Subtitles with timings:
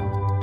[0.00, 0.33] you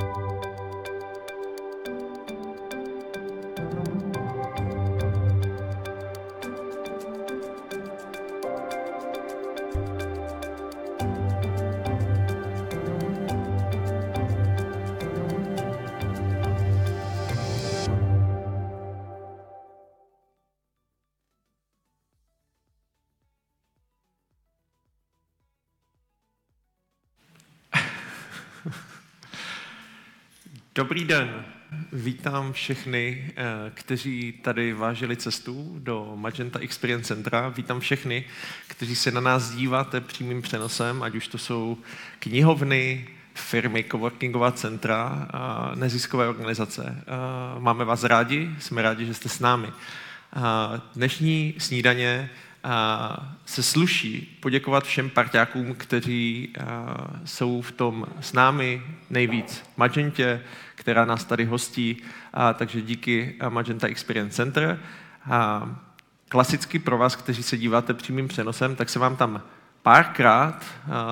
[30.82, 31.44] Dobrý den.
[31.92, 37.48] Vítám všechny, eh, kteří tady vážili cestu do Magenta Experience Centra.
[37.48, 38.24] Vítám všechny,
[38.66, 41.78] kteří se na nás díváte přímým přenosem, ať už to jsou
[42.18, 45.28] knihovny, firmy, coworkingová centra,
[45.74, 47.04] neziskové organizace.
[47.58, 49.68] Máme vás rádi, jsme rádi, že jste s námi.
[50.94, 52.30] Dnešní snídaně
[53.44, 56.52] se sluší poděkovat všem parťákům, kteří
[57.24, 59.70] jsou v tom s námi nejvíc.
[59.76, 60.42] Magentě,
[60.74, 62.02] která nás tady hostí,
[62.54, 64.80] takže díky Magenta Experience Center.
[66.28, 69.42] Klasicky pro vás, kteří se díváte přímým přenosem, tak se vám tam
[69.82, 70.64] párkrát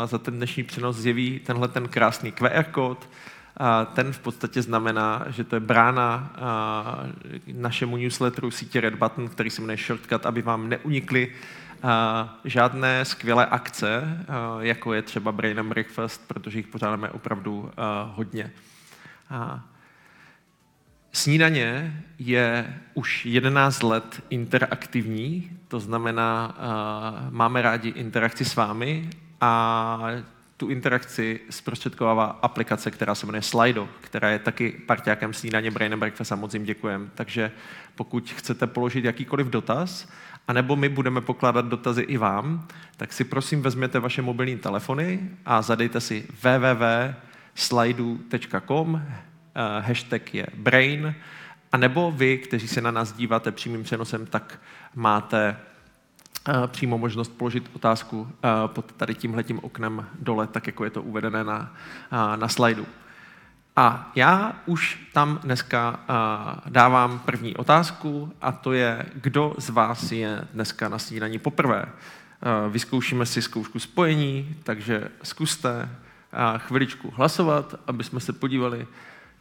[0.05, 3.09] za ten dnešní přenos zjeví tenhle ten krásný QR kód,
[3.93, 6.33] ten v podstatě znamená, že to je brána
[7.53, 11.33] našemu newsletteru sítě Red Button, který se jmenuje Shortcut, aby vám neunikly
[12.45, 14.25] žádné skvělé akce,
[14.61, 17.71] jako je třeba Brain and Breakfast, protože jich pořádáme opravdu
[18.15, 18.51] hodně.
[21.13, 26.57] Snídaně je už 11 let interaktivní, to znamená,
[27.31, 29.99] máme rádi interakci s vámi a
[30.61, 35.99] tu interakci zprostředkovává aplikace, která se jmenuje Slido, která je taky parťákem snídaně Brain and
[35.99, 37.09] Breakfast a moc jim děkujeme.
[37.15, 37.51] Takže
[37.95, 40.09] pokud chcete položit jakýkoliv dotaz,
[40.49, 45.63] anebo my budeme pokládat dotazy i vám, tak si prosím vezměte vaše mobilní telefony a
[45.63, 49.11] zadejte si www.slidu.com, eh,
[49.81, 51.15] hashtag je brain,
[51.73, 54.61] a nebo vy, kteří se na nás díváte přímým přenosem, tak
[54.95, 55.57] máte
[56.67, 58.29] přímo možnost položit otázku
[58.67, 61.75] pod tady tímhletím oknem dole, tak jako je to uvedené na,
[62.37, 62.87] na slajdu.
[63.77, 66.01] A já už tam dneska
[66.67, 71.87] dávám první otázku a to je, kdo z vás je dneska na snídaní poprvé.
[72.71, 75.89] Vyzkoušíme si zkoušku spojení, takže zkuste
[76.59, 78.87] chviličku hlasovat, aby jsme se podívali.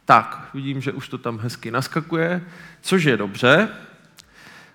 [0.04, 2.44] Tak, vidím, že už to tam hezky naskakuje,
[2.80, 3.68] což je dobře.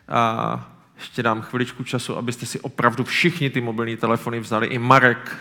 [0.07, 5.37] A ještě dám chviličku času, abyste si opravdu všichni ty mobilní telefony vzali, i Marek.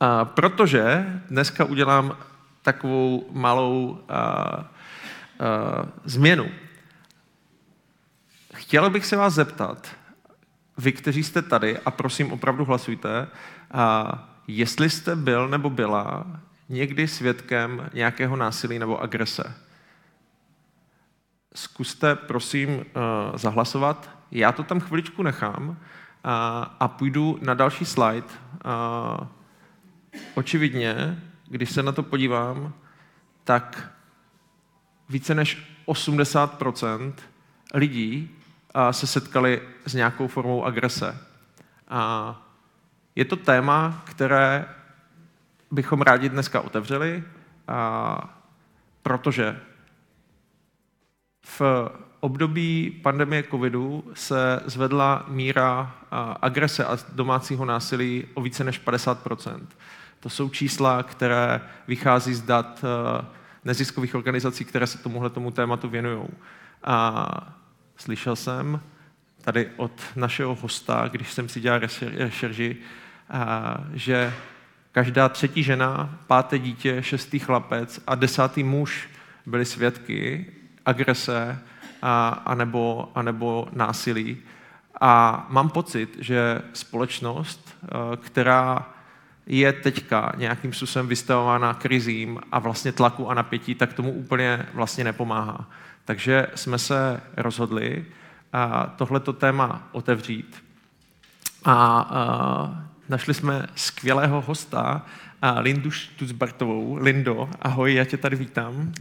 [0.00, 2.16] a protože dneska udělám
[2.62, 4.68] takovou malou a, a,
[6.04, 6.50] změnu.
[8.54, 9.88] Chtěl bych se vás zeptat,
[10.78, 13.28] vy, kteří jste tady, a prosím, opravdu hlasujte,
[13.70, 14.12] a
[14.46, 16.26] jestli jste byl nebo byla
[16.68, 19.67] někdy svědkem nějakého násilí nebo agrese
[21.54, 22.82] zkuste prosím uh,
[23.34, 24.10] zahlasovat.
[24.30, 25.76] Já to tam chviličku nechám uh,
[26.80, 28.26] a půjdu na další slide.
[28.26, 29.26] Uh,
[30.34, 32.72] očividně, když se na to podívám,
[33.44, 33.92] tak
[35.08, 37.12] více než 80%
[37.74, 38.30] lidí
[38.90, 41.18] se setkali s nějakou formou agrese.
[41.88, 42.34] A
[43.16, 44.64] je to téma, které
[45.70, 47.24] bychom rádi dneska otevřeli,
[47.68, 48.38] a
[49.02, 49.60] protože
[51.48, 51.62] v
[52.20, 55.94] období pandemie covidu se zvedla míra
[56.42, 59.18] agrese a domácího násilí o více než 50
[60.20, 62.84] To jsou čísla, které vychází z dat
[63.64, 66.28] neziskových organizací, které se tomuhle tomu tématu věnují.
[66.84, 67.26] A
[67.96, 68.80] slyšel jsem
[69.40, 71.80] tady od našeho hosta, když jsem si dělal
[72.16, 72.76] rešerži,
[73.92, 74.34] že
[74.92, 79.08] každá třetí žena, páté dítě, šestý chlapec a desátý muž
[79.46, 80.46] byli svědky
[80.88, 81.58] agrese
[82.02, 84.38] a, anebo, anebo násilí.
[85.00, 88.88] A mám pocit, že společnost, eh, která
[89.46, 95.04] je teďka nějakým způsobem vystavována krizím a vlastně tlaku a napětí, tak tomu úplně vlastně
[95.04, 95.66] nepomáhá.
[96.04, 98.06] Takže jsme se rozhodli
[98.96, 100.64] tohleto téma otevřít.
[101.64, 105.02] A, a našli jsme skvělého hosta,
[105.42, 106.96] a Lindu Štucbartovou.
[107.00, 108.92] Lindo, ahoj, já tě tady vítám.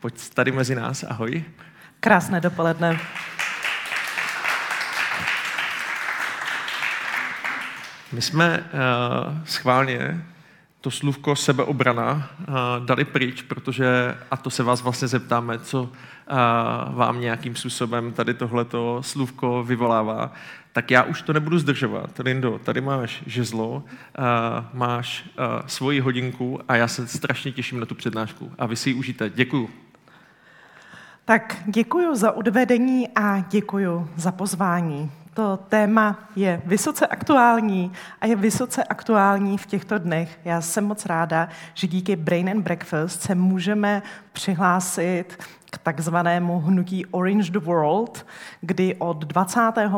[0.00, 1.44] Pojď tady mezi nás, ahoj.
[2.00, 3.00] Krásné dopoledne.
[8.12, 10.24] My jsme uh, schválně
[10.80, 12.30] to slůvko sebeobrana
[12.84, 15.92] dali pryč, protože, a to se vás vlastně zeptáme, co
[16.90, 20.32] vám nějakým způsobem tady tohleto slůvko vyvolává,
[20.78, 22.18] tak já už to nebudu zdržovat.
[22.18, 23.84] Lindo, tady máš žezlo,
[24.72, 25.30] máš
[25.66, 28.52] svoji hodinku a já se strašně těším na tu přednášku.
[28.58, 29.30] A vy si ji užijte.
[29.30, 29.70] Děkuju.
[31.24, 35.10] Tak děkuji za odvedení a děkuji za pozvání.
[35.38, 40.40] To téma je vysoce aktuální a je vysoce aktuální v těchto dnech.
[40.44, 44.02] Já jsem moc ráda, že díky Brain and Breakfast se můžeme
[44.32, 45.38] přihlásit
[45.70, 48.26] k takzvanému hnutí Orange the World,
[48.60, 49.90] kdy od 25.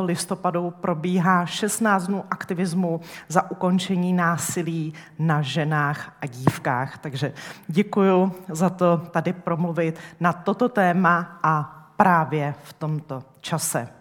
[0.00, 6.98] listopadu probíhá 16 dnů aktivismu za ukončení násilí na ženách a dívkách.
[6.98, 7.32] Takže
[7.68, 11.62] děkuji za to tady promluvit na toto téma a
[11.96, 13.99] právě v tomto čase.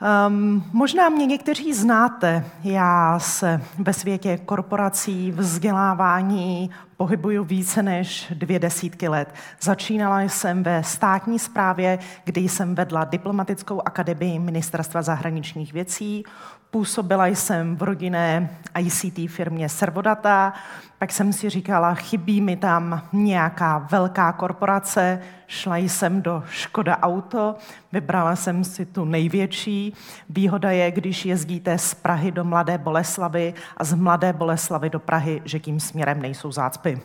[0.00, 2.44] Um, možná mě někteří znáte.
[2.64, 9.34] Já se ve světě korporací, vzdělávání pohybuju více než dvě desítky let.
[9.60, 16.24] Začínala jsem ve státní správě, kdy jsem vedla diplomatickou akademii Ministerstva zahraničních věcí.
[16.70, 20.52] Působila jsem v rodinné ICT firmě Servodata,
[20.98, 27.56] pak jsem si říkala, chybí mi tam nějaká velká korporace, šla jsem do Škoda Auto,
[27.92, 29.94] vybrala jsem si tu největší.
[30.28, 35.42] Výhoda je, když jezdíte z Prahy do Mladé Boleslavy a z Mladé Boleslavy do Prahy,
[35.44, 37.00] že tím směrem nejsou zácpy.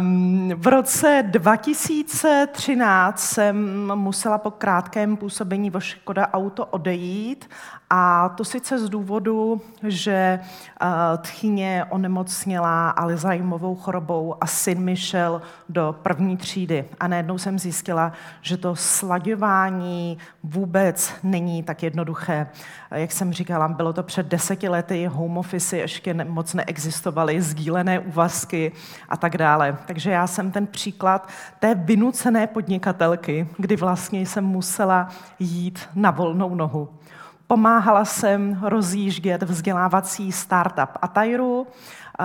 [0.00, 7.48] Um, v roce 2013 jsem musela po krátkém působení vo Škoda Auto odejít
[7.92, 10.40] a to sice z důvodu, že
[10.82, 10.88] uh,
[11.18, 16.84] tchyně onemocněla Alzheimovou chorobou a syn mi šel do první třídy.
[17.00, 22.46] A najednou jsem zjistila, že to slaďování vůbec není tak jednoduché.
[22.90, 28.72] Jak jsem říkala, bylo to před deseti lety, home office ještě moc neexistovaly, sdílené úvazky
[29.08, 29.76] a tak dále.
[29.86, 31.28] Takže já jsem ten příklad
[31.58, 35.08] té vynucené podnikatelky, kdy vlastně jsem musela
[35.38, 36.88] jít na volnou nohu.
[37.50, 41.66] Pomáhala jsem rozjíždět vzdělávací startup Atairu.
[42.20, 42.24] Eh,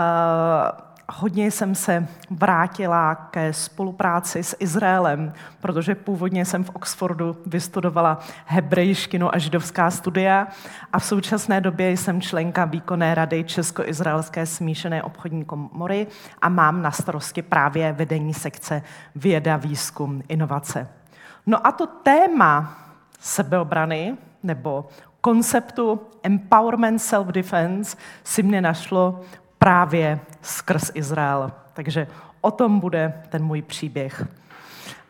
[1.10, 9.36] hodně jsem se vrátila ke spolupráci s Izraelem, protože původně jsem v Oxfordu vystudovala hebrejštinu
[9.36, 10.48] a židovská studia
[10.94, 16.08] a v současné době jsem členka výkonné rady Česko-izraelské smíšené obchodní komory
[16.42, 18.82] a mám na starosti právě vedení sekce
[19.16, 20.88] věda, výzkum, inovace.
[21.46, 22.78] No a to téma
[23.20, 24.88] sebeobrany nebo
[25.26, 29.22] konceptu empowerment self-defense si mě našlo
[29.60, 31.52] právě skrz Izrael.
[31.74, 32.08] Takže
[32.42, 34.28] o tom bude ten můj příběh.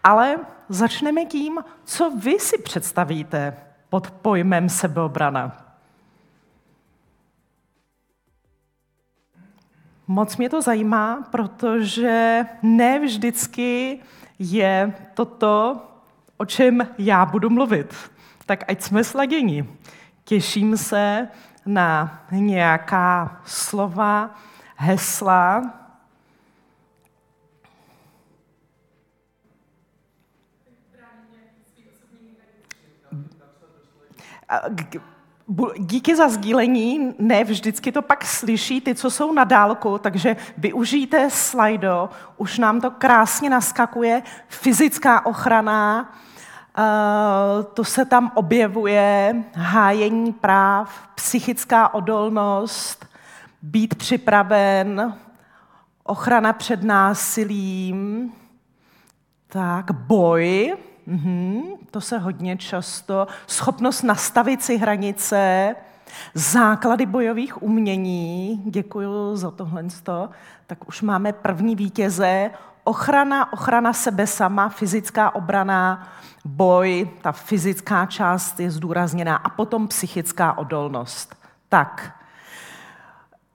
[0.03, 0.37] Ale
[0.69, 3.57] začneme tím, co vy si představíte
[3.89, 5.75] pod pojmem sebeobrana.
[10.07, 13.99] Moc mě to zajímá, protože ne vždycky
[14.39, 15.81] je toto,
[16.37, 17.95] o čem já budu mluvit.
[18.45, 19.65] Tak ať jsme sladěni.
[20.25, 21.27] Těším se
[21.65, 24.35] na nějaká slova,
[24.75, 25.73] hesla.
[35.77, 41.29] Díky za sdílení, ne vždycky to pak slyší ty, co jsou na dálku, takže využijte
[41.29, 46.13] slajdo, už nám to krásně naskakuje, fyzická ochrana,
[47.73, 53.05] to se tam objevuje, hájení práv, psychická odolnost,
[53.61, 55.13] být připraven,
[56.03, 58.31] ochrana před násilím,
[59.47, 61.61] tak boj, mhm,
[61.91, 65.75] to se hodně často, schopnost nastavit si hranice,
[66.33, 69.85] základy bojových umění, děkuji za tohle,
[70.67, 72.51] tak už máme první vítěze,
[72.85, 76.07] ochrana, ochrana sebe sama, fyzická obrana,
[76.45, 81.35] boj, ta fyzická část je zdůrazněná a potom psychická odolnost.
[81.69, 82.15] Tak,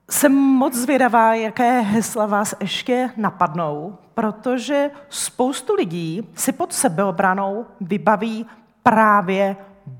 [0.09, 8.45] jsem moc zvědavá, jaké hesla vás ještě napadnou, protože spoustu lidí si pod sebeobranou vybaví
[8.83, 9.55] právě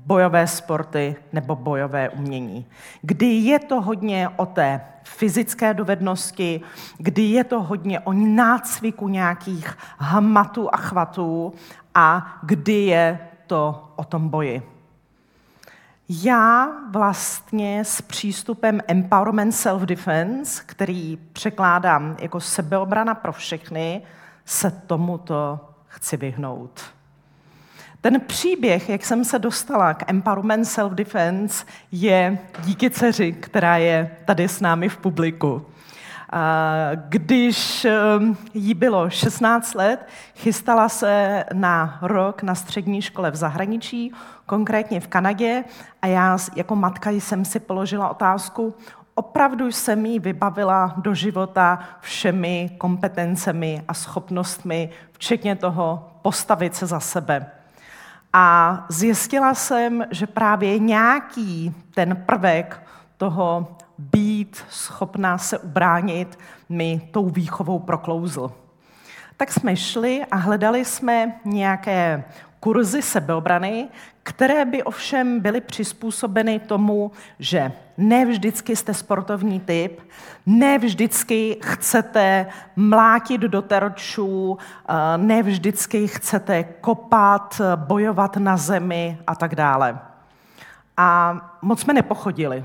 [0.06, 2.66] bojové sporty nebo bojové umění,
[3.02, 6.60] kdy je to hodně o té fyzické dovednosti,
[6.98, 11.54] kdy je to hodně o nácviku nějakých hmatů a chvatů
[11.94, 14.62] a kdy je to o tom boji.
[16.08, 24.02] Já vlastně s přístupem Empowerment Self-Defense, který překládám jako sebeobrana pro všechny,
[24.44, 26.80] se tomuto chci vyhnout.
[28.02, 34.48] Ten příběh, jak jsem se dostala k Empowerment Self-Defense, je díky dceři, která je tady
[34.48, 35.66] s námi v publiku.
[36.94, 44.12] Když ehm, jí bylo 16 let, chystala se na rok na střední škole v zahraničí,
[44.46, 45.64] konkrétně v Kanadě,
[46.02, 48.74] a já jako matka jsem si položila otázku,
[49.14, 57.00] opravdu jsem jí vybavila do života všemi kompetencemi a schopnostmi, včetně toho postavit se za
[57.00, 57.61] sebe.
[58.32, 62.82] A zjistila jsem, že právě nějaký ten prvek
[63.16, 68.52] toho být schopná se ubránit, mi tou výchovou proklouzl.
[69.36, 72.24] Tak jsme šli a hledali jsme nějaké
[72.60, 73.88] kurzy sebeobrany,
[74.22, 80.00] které by ovšem byly přizpůsobeny tomu, že ne vždycky jste sportovní typ,
[80.46, 89.34] ne vždycky chcete mlátit do terčů, eh, ne vždycky chcete kopat, bojovat na zemi a
[89.34, 89.98] tak dále.
[90.96, 92.64] A moc jsme nepochodili.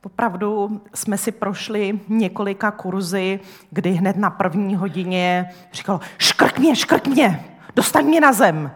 [0.00, 7.06] Popravdu jsme si prošli několika kurzy, kdy hned na první hodině říkal, škrk mě, škrk
[7.06, 7.44] mě,
[7.76, 8.70] dostaň mě na zem.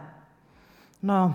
[1.02, 1.34] No,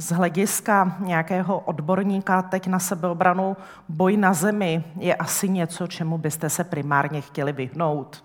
[0.00, 3.56] z hlediska nějakého odborníka teď na sebeobranu
[3.88, 8.24] boj na zemi je asi něco, čemu byste se primárně chtěli vyhnout.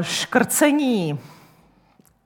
[0.00, 1.18] Škrcení,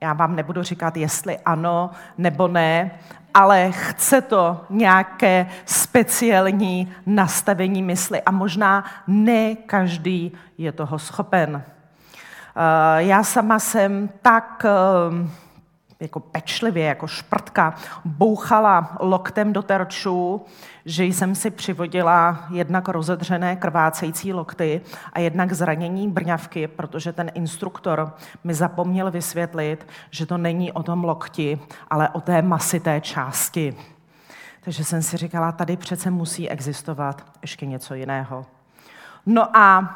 [0.01, 2.91] já vám nebudu říkat, jestli ano nebo ne,
[3.33, 11.63] ale chce to nějaké speciální nastavení mysli a možná ne každý je toho schopen.
[12.97, 14.65] Já sama jsem tak
[15.99, 17.73] jako pečlivě, jako šprtka,
[18.05, 20.45] bouchala loktem do terčů,
[20.85, 24.81] že jsem si přivodila jednak rozedřené krvácející lokty
[25.13, 28.13] a jednak zranění brňavky, protože ten instruktor
[28.43, 33.75] mi zapomněl vysvětlit, že to není o tom lokti, ale o té masité části.
[34.61, 38.45] Takže jsem si říkala, tady přece musí existovat ještě něco jiného.
[39.25, 39.95] No a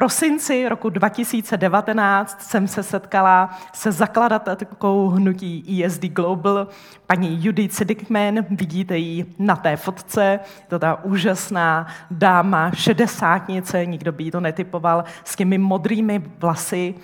[0.00, 6.68] prosinci roku 2019 jsem se setkala se zakladatelkou hnutí ESD Global,
[7.06, 14.24] paní Judy Siddickman, vidíte ji na té fotce, to ta úžasná dáma, šedesátnice, nikdo by
[14.24, 16.94] ji to netypoval, s těmi modrými vlasy,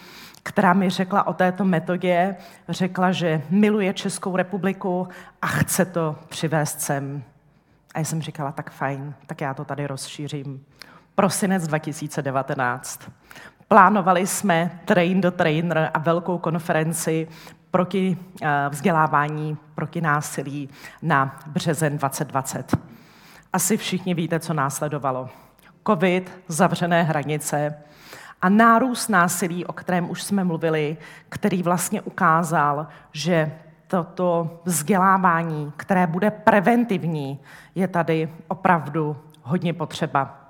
[0.42, 2.36] která mi řekla o této metodě,
[2.68, 5.08] řekla, že miluje Českou republiku
[5.42, 7.22] a chce to přivést sem.
[7.94, 10.64] A já jsem říkala, tak fajn, tak já to tady rozšířím
[11.16, 13.10] prosinec 2019.
[13.68, 17.28] Plánovali jsme Train the Trainer a velkou konferenci
[17.70, 20.68] proti uh, vzdělávání, proti násilí
[21.02, 22.76] na březen 2020.
[23.52, 25.28] Asi všichni víte, co následovalo.
[25.86, 27.74] Covid, zavřené hranice
[28.42, 30.96] a nárůst násilí, o kterém už jsme mluvili,
[31.28, 33.52] který vlastně ukázal, že
[33.86, 37.40] toto vzdělávání, které bude preventivní,
[37.74, 40.45] je tady opravdu hodně potřeba.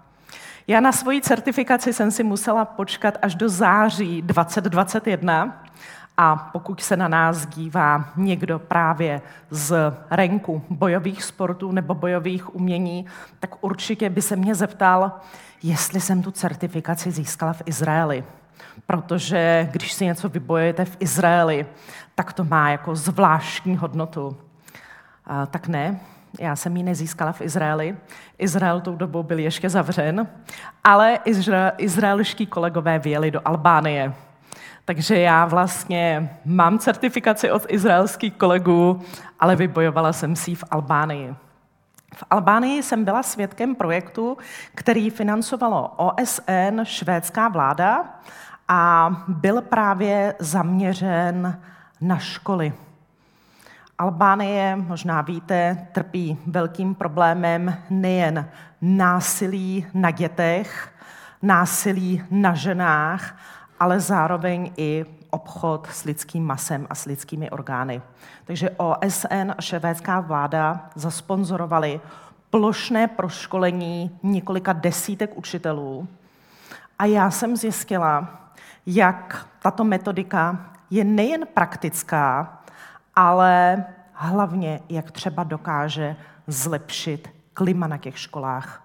[0.68, 5.64] Já na svoji certifikaci jsem si musela počkat až do září 2021
[6.16, 13.06] a pokud se na nás dívá někdo právě z renku bojových sportů nebo bojových umění,
[13.40, 15.12] tak určitě by se mě zeptal,
[15.62, 18.24] jestli jsem tu certifikaci získala v Izraeli.
[18.86, 21.66] Protože když si něco vybojujete v Izraeli,
[22.14, 24.36] tak to má jako zvláštní hodnotu.
[25.50, 26.00] Tak ne,
[26.40, 27.96] já jsem ji nezískala v Izraeli.
[28.38, 30.26] Izrael tou dobou byl ještě zavřen,
[30.84, 34.14] ale izra- izraelští kolegové vyjeli do Albánie.
[34.84, 39.00] Takže já vlastně mám certifikaci od izraelských kolegů,
[39.40, 41.34] ale vybojovala jsem si v Albánii.
[42.14, 44.38] V Albánii jsem byla svědkem projektu,
[44.74, 48.04] který financovalo OSN, švédská vláda
[48.68, 51.60] a byl právě zaměřen
[52.00, 52.72] na školy.
[53.98, 58.48] Albánie, možná víte, trpí velkým problémem nejen
[58.80, 60.88] násilí na dětech,
[61.42, 63.36] násilí na ženách,
[63.80, 68.02] ale zároveň i obchod s lidským masem a s lidskými orgány.
[68.44, 72.00] Takže OSN a švédská vláda zasponzorovali
[72.50, 76.08] plošné proškolení několika desítek učitelů.
[76.98, 78.28] A já jsem zjistila,
[78.86, 82.55] jak tato metodika je nejen praktická,
[83.16, 88.82] ale hlavně, jak třeba dokáže zlepšit klima na těch školách,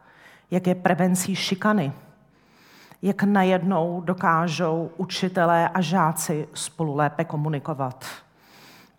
[0.52, 1.94] jak je prevencí šikany,
[3.02, 8.06] jak najednou dokážou učitelé a žáci spolu lépe komunikovat.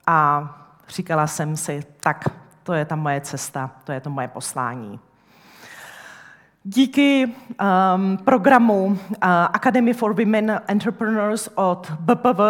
[0.07, 0.49] A
[0.89, 2.25] říkala jsem si, tak
[2.63, 5.01] to je ta moje cesta, to je to moje poslání.
[6.65, 8.97] Díky um, programu uh,
[9.53, 12.41] Academy for Women Entrepreneurs od BPV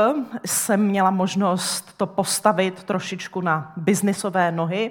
[0.47, 4.91] jsem měla možnost to postavit trošičku na biznisové nohy.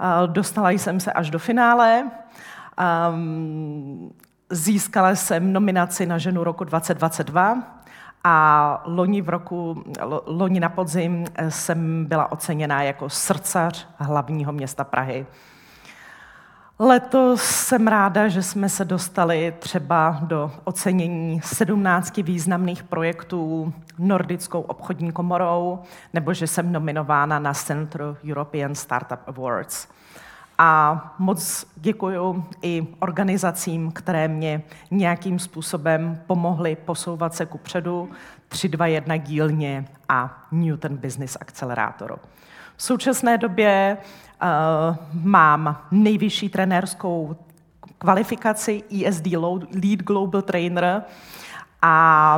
[0.00, 2.10] Uh, dostala jsem se až do finále.
[3.10, 4.12] Um,
[4.50, 7.62] získala jsem nominaci na ženu roku 2022
[8.24, 9.84] a loni, v roku,
[10.26, 15.26] loni na podzim jsem byla oceněna jako srdcař hlavního města Prahy.
[16.78, 25.12] Letos jsem ráda, že jsme se dostali třeba do ocenění 17 významných projektů Nordickou obchodní
[25.12, 25.78] komorou,
[26.14, 29.88] nebo že jsem nominována na Central European Startup Awards.
[30.58, 38.10] A moc děkuji i organizacím, které mě nějakým způsobem pomohly posouvat se ku předu,
[38.48, 42.18] 321 dílně a Newton Business Accelerator.
[42.76, 43.98] V současné době
[45.12, 47.36] mám nejvyšší trenérskou
[47.98, 49.26] kvalifikaci ESD
[49.82, 51.02] Lead Global Trainer
[51.82, 52.36] a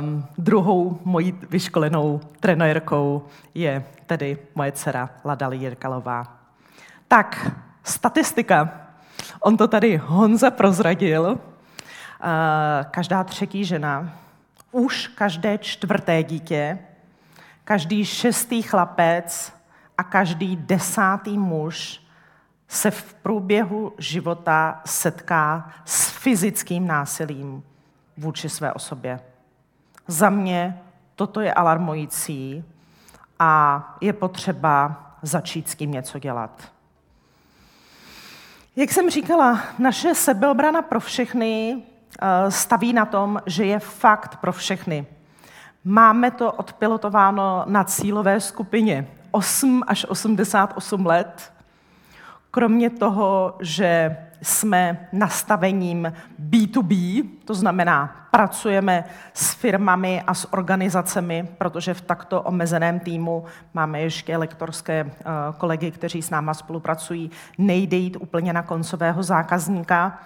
[0.00, 6.24] um, druhou mojí vyškolenou trenérkou je tedy moje dcera Lada Jirkalová.
[7.08, 7.50] Tak,
[7.84, 8.70] statistika.
[9.40, 11.22] On to tady Honza prozradil.
[11.22, 11.38] Uh,
[12.90, 14.12] každá třetí žena,
[14.72, 16.78] už každé čtvrté dítě
[17.64, 19.52] každý šestý chlapec
[20.02, 22.02] a každý desátý muž
[22.68, 27.62] se v průběhu života setká s fyzickým násilím
[28.16, 29.20] vůči své osobě.
[30.06, 30.80] Za mě
[31.14, 32.64] toto je alarmující
[33.38, 36.72] a je potřeba začít s tím něco dělat.
[38.76, 41.82] Jak jsem říkala, naše sebeobrana pro všechny
[42.22, 45.06] eh, staví na tom, že je fakt pro všechny.
[45.84, 51.52] Máme to odpilotováno na cílové skupině 8 až 88 let.
[52.50, 56.12] Kromě toho, že jsme nastavením
[56.50, 64.00] B2B, to znamená, pracujeme s firmami a s organizacemi, protože v takto omezeném týmu máme
[64.00, 65.24] ještě lektorské eh,
[65.58, 70.18] kolegy, kteří s náma spolupracují, nejde jít úplně na koncového zákazníka,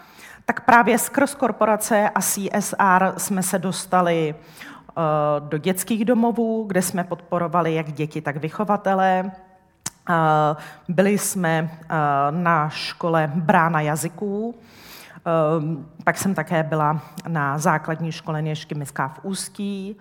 [0.44, 4.34] tak právě skrz korporace a CSR jsme se dostali
[5.38, 9.30] do dětských domovů, kde jsme podporovali jak děti, tak vychovatele.
[10.10, 10.56] Eh,
[10.88, 11.86] byli jsme eh,
[12.30, 14.54] na škole Brána jazyků,
[16.04, 19.96] pak jsem také byla na základní škole Něžky Miská v Ústí.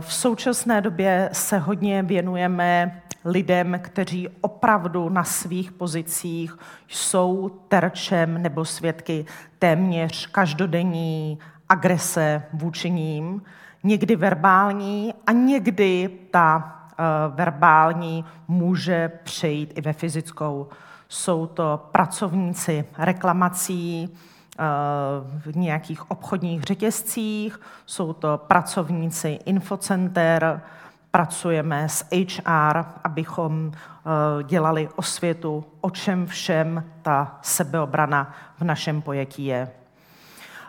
[0.00, 8.64] V současné době se hodně věnujeme lidem, kteří opravdu na svých pozicích jsou terčem nebo
[8.64, 9.26] svědky
[9.58, 13.42] téměř každodenní agrese vůči ním
[13.82, 20.68] někdy verbální a někdy ta uh, verbální může přejít i ve fyzickou.
[21.08, 24.08] Jsou to pracovníci reklamací,
[24.58, 24.64] eh,
[25.38, 30.60] v nějakých obchodních řetězcích, jsou to pracovníci infocenter,
[31.10, 39.46] pracujeme s HR, abychom eh, dělali osvětu, o čem všem ta sebeobrana v našem pojetí
[39.46, 39.79] je.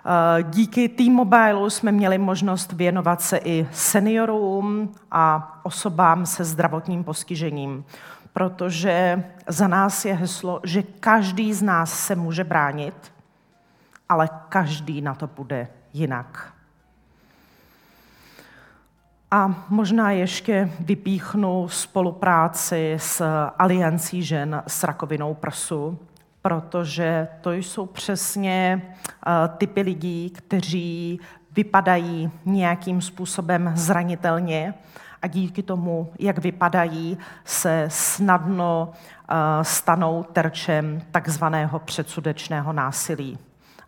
[0.05, 7.85] Eh, díky T-Mobile jsme měli možnost věnovat se i seniorům a osobám se zdravotním postižením,
[8.33, 13.13] protože za nás je heslo, že každý z nás se může bránit,
[14.09, 16.53] ale každý na to bude jinak.
[19.31, 23.25] A možná ještě vypíchnu spolupráci s
[23.57, 25.99] Aliancí žen s rakovinou prsu,
[26.41, 31.19] protože to jsou přesně uh, typy lidí, kteří
[31.51, 34.73] vypadají nějakým způsobem zranitelně
[35.21, 43.38] a díky tomu, jak vypadají, se snadno uh, stanou terčem takzvaného předsudečného násilí.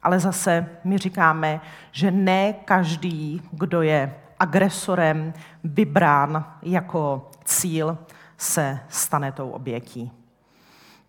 [0.03, 1.61] Ale zase my říkáme,
[1.91, 7.97] že ne každý, kdo je agresorem vybrán jako cíl,
[8.37, 10.22] se stane tou obětí.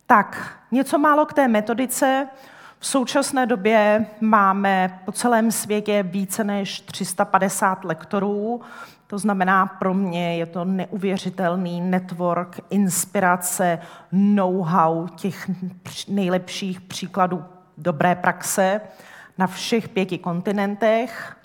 [0.06, 2.28] Tak, něco málo k té metodice.
[2.78, 8.60] V současné době máme po celém světě více než 350 lektorů.
[9.06, 13.78] To znamená, pro mě je to neuvěřitelný network, inspirace,
[14.12, 15.50] know-how těch
[16.08, 17.44] nejlepších příkladů
[17.78, 18.80] dobré praxe
[19.38, 21.36] na všech pěti kontinentech.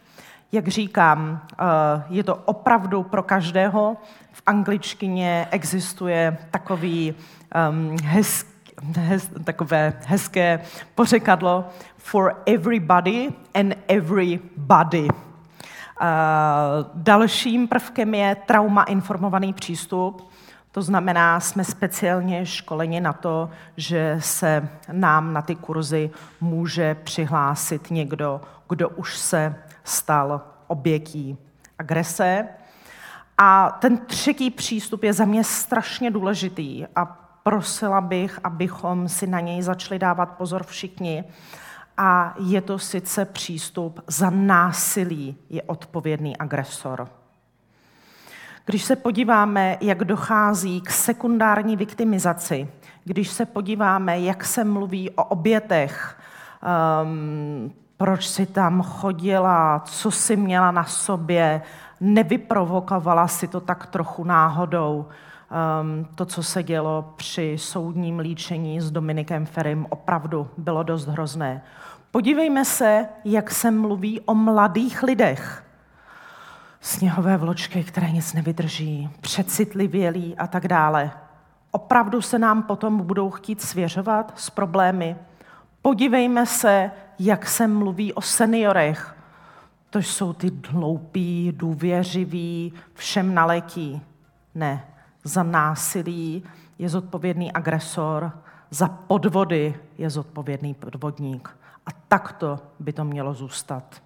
[0.51, 1.65] Jak říkám, eh,
[2.09, 3.97] je to opravdu pro každého.
[4.31, 7.15] V angličtině existuje takový
[7.69, 8.48] um, hezký
[8.95, 10.59] hez, takové hezké
[10.95, 15.07] pořekadlo for everybody and everybody.
[15.09, 16.07] Uh,
[16.93, 20.29] dalším prvkem je trauma informovaný přístup.
[20.71, 26.09] To znamená, jsme speciálně školeni na to, že se nám na ty kurzy
[26.41, 31.37] může přihlásit někdo, kdo už se stal obětí
[31.79, 32.47] agrese.
[33.37, 39.39] A ten třetí přístup je za mě strašně důležitý a prosila bych, abychom si na
[39.39, 41.23] něj začali dávat pozor všichni.
[41.97, 47.07] A je to sice přístup za násilí je odpovědný agresor.
[48.65, 52.69] Když se podíváme, jak dochází k sekundární viktimizaci,
[53.03, 56.17] když se podíváme, jak se mluví o obětech,
[57.03, 61.61] um, proč si tam chodila, co si měla na sobě,
[61.99, 65.05] nevyprovokovala si to tak trochu náhodou.
[65.49, 71.61] Um, to, co se dělo při soudním líčení s Dominikem Ferim, opravdu bylo dost hrozné.
[72.11, 75.63] Podívejme se, jak se mluví o mladých lidech
[76.81, 81.11] sněhové vločky, které nic nevydrží, přecitlivělí a tak dále.
[81.71, 85.15] Opravdu se nám potom budou chtít svěřovat s problémy.
[85.81, 89.15] Podívejme se, jak se mluví o seniorech.
[89.89, 94.01] To jsou ty hloupí, důvěřiví, všem naletí.
[94.55, 94.85] Ne,
[95.23, 96.43] za násilí
[96.79, 98.31] je zodpovědný agresor,
[98.71, 101.49] za podvody je zodpovědný podvodník.
[101.85, 104.01] A takto by to mělo zůstat.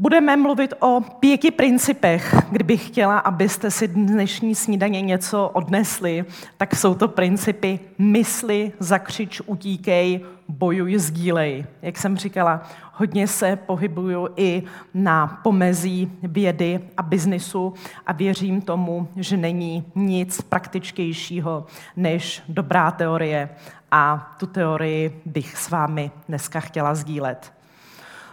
[0.00, 2.34] Budeme mluvit o pěti principech.
[2.50, 6.24] Kdybych chtěla, abyste si dnešní snídaně něco odnesli,
[6.56, 11.66] tak jsou to principy mysli, zakřič, utíkej, bojuj, sdílej.
[11.82, 14.62] Jak jsem říkala, hodně se pohybuju i
[14.94, 17.74] na pomezí vědy a biznisu
[18.06, 23.48] a věřím tomu, že není nic praktičtějšího než dobrá teorie
[23.90, 27.57] a tu teorii bych s vámi dneska chtěla sdílet.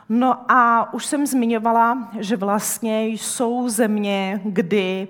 [0.10, 5.08] No a už jsem zmiňovala, že vlastně jsou země, kdy,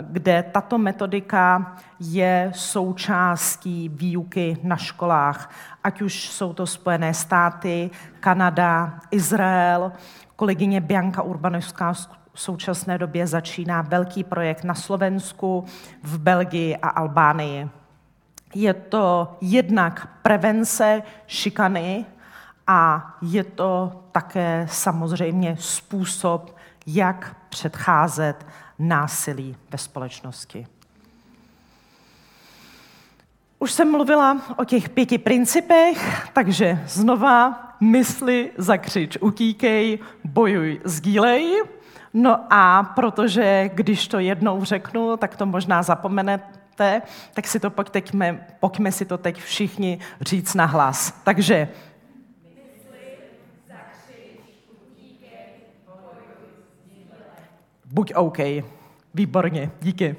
[0.00, 5.50] kde tato metodika je součástí výuky na školách.
[5.84, 9.92] Ať už jsou to Spojené státy, Kanada, Izrael.
[10.36, 11.92] Kolegyně Bianka Urbanovská
[12.32, 15.64] v současné době začíná velký projekt na Slovensku,
[16.02, 17.68] v Belgii a Albánii.
[18.54, 22.04] Je to jednak prevence šikany
[22.66, 28.46] a je to také samozřejmě způsob, jak předcházet
[28.78, 30.66] násilí ve společnosti.
[33.58, 41.62] Už jsem mluvila o těch pěti principech, takže znova mysli, zakřič, utíkej, bojuj, sdílej.
[42.14, 47.02] No a protože když to jednou řeknu, tak to možná zapomenete,
[47.34, 51.20] tak si to pojďme, pojďme si to teď všichni říct na hlas.
[51.24, 51.68] Takže
[57.96, 58.38] Buď OK.
[59.14, 60.16] Výborně, díky.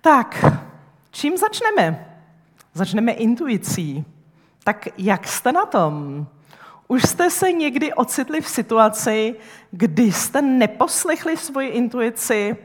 [0.00, 0.44] Tak,
[1.10, 2.06] čím začneme?
[2.74, 4.04] Začneme intuicí.
[4.64, 6.26] Tak jak jste na tom?
[6.88, 9.36] Už jste se někdy ocitli v situaci,
[9.70, 12.56] kdy jste neposlechli svoji intuici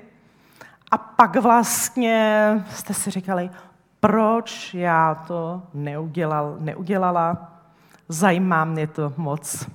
[0.92, 3.50] a pak vlastně jste si říkali,
[4.00, 7.54] proč já to neudělal, neudělala?
[8.10, 9.68] Zajímá mě to moc.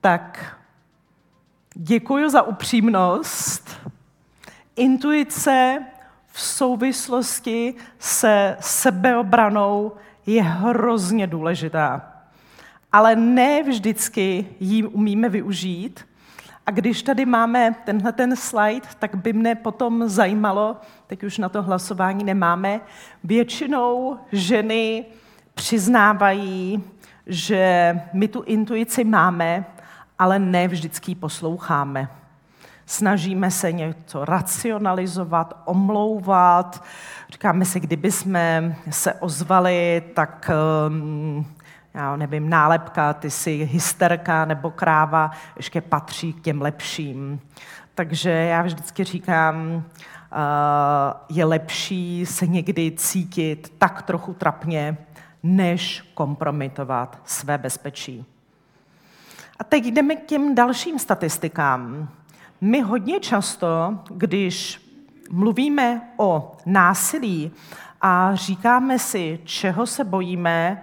[0.00, 0.56] Tak
[1.74, 3.70] děkuji za upřímnost.
[4.76, 5.84] Intuice
[6.26, 9.92] v souvislosti se sebeobranou
[10.26, 12.12] je hrozně důležitá.
[12.92, 16.06] Ale ne vždycky ji umíme využít.
[16.66, 21.48] A když tady máme tenhle ten slide, tak by mne potom zajímalo, teď už na
[21.48, 22.80] to hlasování nemáme,
[23.24, 25.04] většinou ženy
[25.54, 26.84] přiznávají,
[27.26, 29.64] že my tu intuici máme,
[30.20, 32.08] ale ne vždycky posloucháme.
[32.86, 36.84] Snažíme se něco racionalizovat, omlouvat.
[37.30, 40.50] Říkáme si, kdyby jsme se ozvali, tak
[40.86, 41.44] ehm,
[41.94, 47.40] já nevím, nálepka, ty jsi hysterka nebo kráva, ještě patří k těm lepším.
[47.94, 49.82] Takže já vždycky říkám,
[50.32, 54.96] eh, je lepší se někdy cítit tak trochu trapně,
[55.42, 58.26] než kompromitovat své bezpečí.
[59.60, 62.08] A teď jdeme k těm dalším statistikám.
[62.60, 64.86] My hodně často, když
[65.30, 67.50] mluvíme o násilí
[68.00, 70.82] a říkáme si, čeho se bojíme,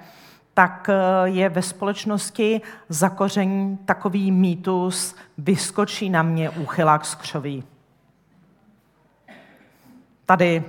[0.53, 7.63] tak eh, je ve společnosti zakoření takový mýtus, vyskočí na mě úchylák z křoví.
[10.25, 10.63] Tady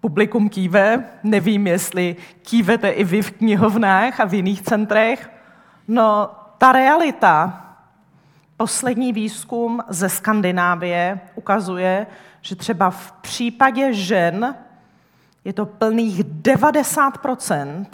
[0.00, 5.30] publikum kýve, nevím, jestli kývete i vy v knihovnách a v jiných centrech.
[5.88, 6.30] No,
[6.62, 7.66] ta realita
[8.56, 12.06] poslední výzkum ze Skandinávie ukazuje,
[12.40, 14.54] že třeba v případě žen
[15.44, 17.86] je to plných 90%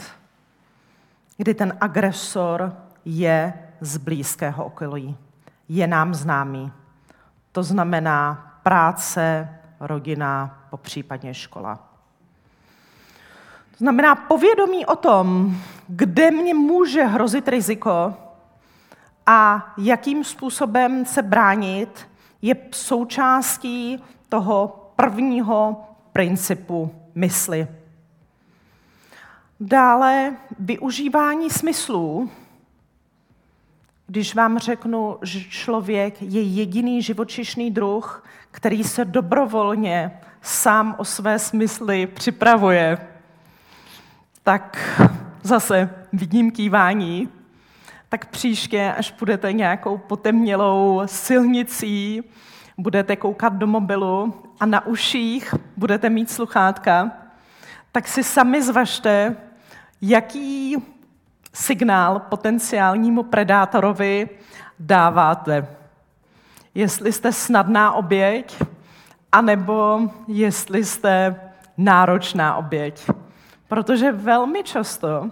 [1.36, 5.16] kdy ten agresor je z blízkého okolí,
[5.68, 6.72] je nám známý.
[7.52, 9.48] To znamená práce,
[9.80, 11.76] rodina, po případně škola.
[13.70, 15.56] To znamená povědomí o tom,
[15.88, 18.14] kde mě může hrozit riziko
[19.30, 22.08] a jakým způsobem se bránit,
[22.42, 27.68] je součástí toho prvního principu mysli.
[29.60, 32.30] Dále využívání smyslů.
[34.06, 41.38] Když vám řeknu, že člověk je jediný živočišný druh, který se dobrovolně sám o své
[41.38, 42.98] smysly připravuje,
[44.42, 44.78] tak
[45.42, 47.28] zase vidím kývání,
[48.08, 52.22] tak příště, až budete nějakou potemnělou silnicí,
[52.78, 57.12] budete koukat do mobilu a na uších budete mít sluchátka,
[57.92, 59.36] tak si sami zvažte,
[60.02, 60.76] jaký
[61.52, 64.28] signál potenciálnímu predátorovi
[64.78, 65.66] dáváte.
[66.74, 68.62] Jestli jste snadná oběť,
[69.32, 71.40] anebo jestli jste
[71.76, 73.10] náročná oběť.
[73.68, 75.30] Protože velmi často,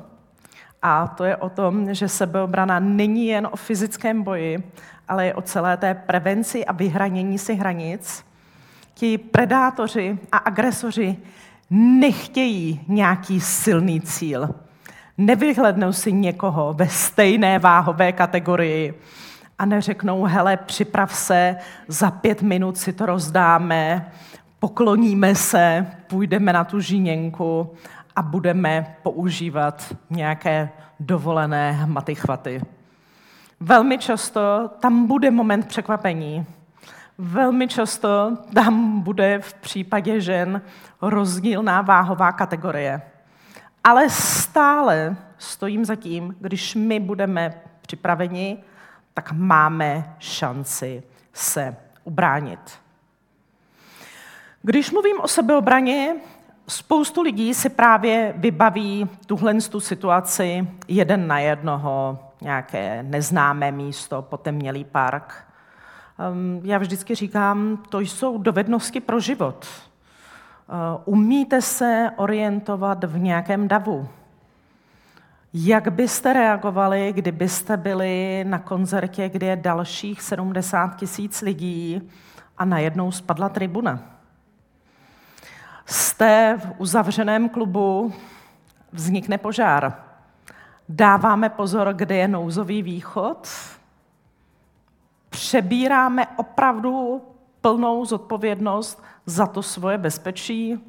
[0.88, 4.62] a to je o tom, že sebeobrana není jen o fyzickém boji,
[5.08, 8.24] ale je o celé té prevenci a vyhranění si hranic,
[8.94, 11.16] ti predátoři a agresoři
[11.70, 14.54] nechtějí nějaký silný cíl.
[15.18, 18.94] Nevyhlednou si někoho ve stejné váhové kategorii
[19.58, 21.56] a neřeknou, hele, připrav se,
[21.88, 24.10] za pět minut si to rozdáme,
[24.58, 27.70] pokloníme se, půjdeme na tu žíněnku
[28.16, 32.62] a budeme používat nějaké dovolené hmaty chvaty.
[33.60, 36.46] Velmi často tam bude moment překvapení.
[37.18, 40.62] Velmi často tam bude v případě žen
[41.02, 43.02] rozdílná váhová kategorie.
[43.84, 48.58] Ale stále stojím za tím, když my budeme připraveni,
[49.14, 51.02] tak máme šanci
[51.32, 52.78] se ubránit.
[54.62, 56.14] Když mluvím o sebeobraně,
[56.68, 64.84] spoustu lidí si právě vybaví tuhle tu situaci jeden na jednoho, nějaké neznámé místo, potemnělý
[64.84, 65.44] park.
[66.18, 69.66] Ehm, já vždycky říkám, to jsou dovednosti pro život.
[70.68, 74.08] Ehm, umíte se orientovat v nějakém davu.
[75.54, 82.10] Jak byste reagovali, kdybyste byli na koncertě, kde je dalších 70 tisíc lidí
[82.58, 84.15] a najednou spadla tribuna?
[85.86, 88.12] Jste v uzavřeném klubu,
[88.92, 89.94] vznikne požár.
[90.88, 93.48] Dáváme pozor, kde je nouzový východ.
[95.30, 97.22] Přebíráme opravdu
[97.60, 100.80] plnou zodpovědnost za to svoje bezpečí.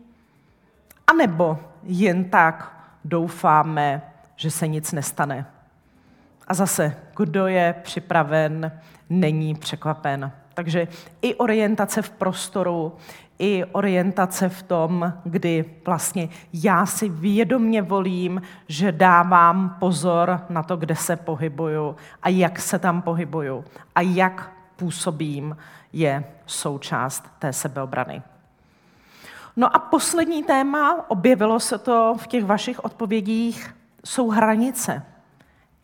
[1.07, 4.01] A nebo jen tak doufáme,
[4.35, 5.45] že se nic nestane.
[6.47, 8.71] A zase, kdo je připraven,
[9.09, 10.31] není překvapen.
[10.53, 10.87] Takže
[11.21, 12.95] i orientace v prostoru,
[13.39, 20.77] i orientace v tom, kdy vlastně já si vědomně volím, že dávám pozor na to,
[20.77, 25.57] kde se pohybuju a jak se tam pohybuju a jak působím,
[25.93, 28.21] je součást té sebeobrany.
[29.55, 35.03] No a poslední téma, objevilo se to v těch vašich odpovědích, jsou hranice.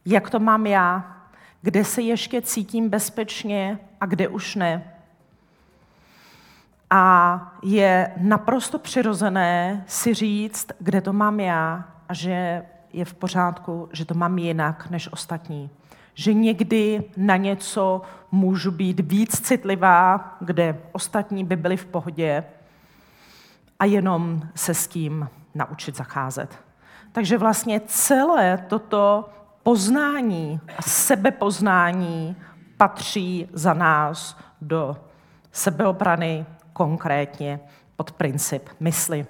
[0.06, 1.18] Jak to mám já?
[1.62, 4.93] Kde se ještě cítím bezpečně a kde už ne?
[6.96, 13.90] A je naprosto přirozené si říct, kde to mám já a že je v pořádku,
[13.92, 15.70] že to mám jinak než ostatní.
[16.14, 18.02] Že někdy na něco
[18.32, 22.44] můžu být víc citlivá, kde ostatní by byli v pohodě
[23.80, 26.60] a jenom se s tím naučit zacházet.
[27.12, 29.30] Takže vlastně celé toto
[29.64, 32.36] poznání a sebepoznání
[32.78, 34.98] patří za nás do
[35.52, 37.60] sebeobrany, konkrétně
[37.96, 39.26] pod princip mysli.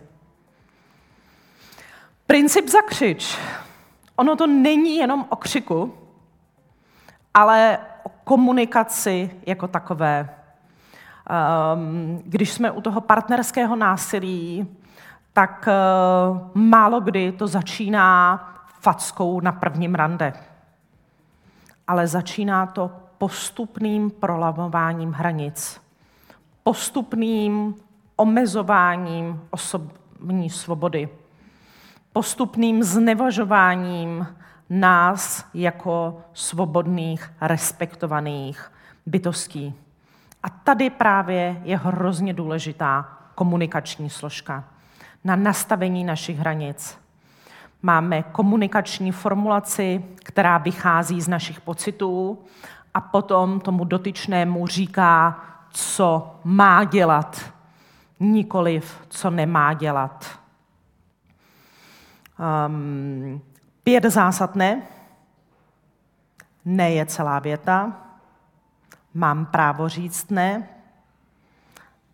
[2.27, 3.37] Princip zakřič.
[4.15, 5.93] Ono to není jenom o křiku,
[7.33, 10.29] ale o komunikaci jako takové.
[11.29, 14.67] Ehm, když jsme u toho partnerského násilí,
[15.33, 15.73] tak eh,
[16.53, 18.39] málo kdy to začíná
[18.81, 20.33] fackou na prvním rande.
[21.87, 25.82] Ale začíná to postupným prolamováním hranic
[26.63, 27.75] postupným
[28.15, 31.09] omezováním osobní svobody,
[32.13, 34.27] postupným znevažováním
[34.69, 38.71] nás jako svobodných, respektovaných,
[39.05, 39.73] bytostí.
[40.43, 44.63] A tady právě je hrozně důležitá komunikační složka
[45.23, 46.97] na nastavení našich hranic.
[47.81, 52.39] Máme komunikační formulaci, která vychází z našich pocitů
[52.93, 55.41] a potom tomu dotyčnému říká,
[55.73, 57.53] co má dělat,
[58.19, 60.39] nikoliv, co nemá dělat.
[62.67, 63.41] Um,
[63.83, 64.81] pět zásad ne.
[66.65, 67.93] Ne je celá věta.
[69.13, 70.69] Mám právo říct ne.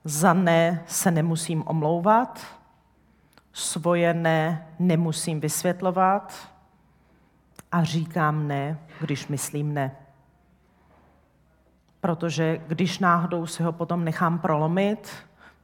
[0.03, 2.39] Za ne se nemusím omlouvat.
[3.53, 6.33] Svoje ne nemusím vysvětlovat.
[7.71, 9.95] A říkám ne, když myslím ne.
[12.01, 15.11] Protože když náhodou si ho potom nechám prolomit,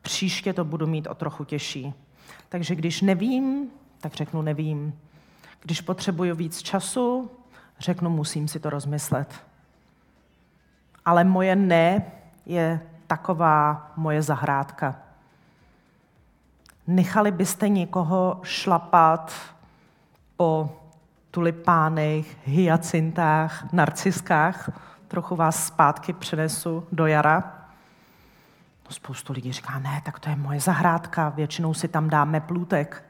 [0.02, 1.94] příště to budu mít o trochu těžší.
[2.50, 3.70] Takže když nevím,
[4.02, 5.00] tak řeknu nevím.
[5.62, 7.32] Když potřebuju víc času,
[7.80, 9.34] řeknu musím si to rozmyslet.
[11.06, 12.06] Ale moje ne
[12.46, 14.96] je taková moje zahrádka.
[16.88, 19.34] Nechali byste někoho šlapat
[20.38, 20.70] po
[21.32, 24.70] tulipánech, hyacintách, narciskách?
[25.16, 27.68] Trochu vás zpátky přenesu do jara.
[28.86, 33.04] No, spoustu lidí říká, ne, tak to je moje zahrádka, většinou si tam dáme plůtek.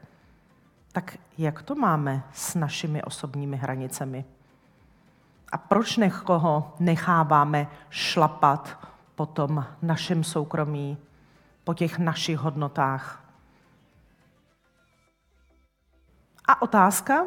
[0.92, 4.24] Tak jak to máme s našimi osobními hranicemi?
[5.52, 10.98] A proč někoho necháváme šlapat po tom našem soukromí,
[11.64, 13.24] po těch našich hodnotách?
[16.48, 17.24] A otázka,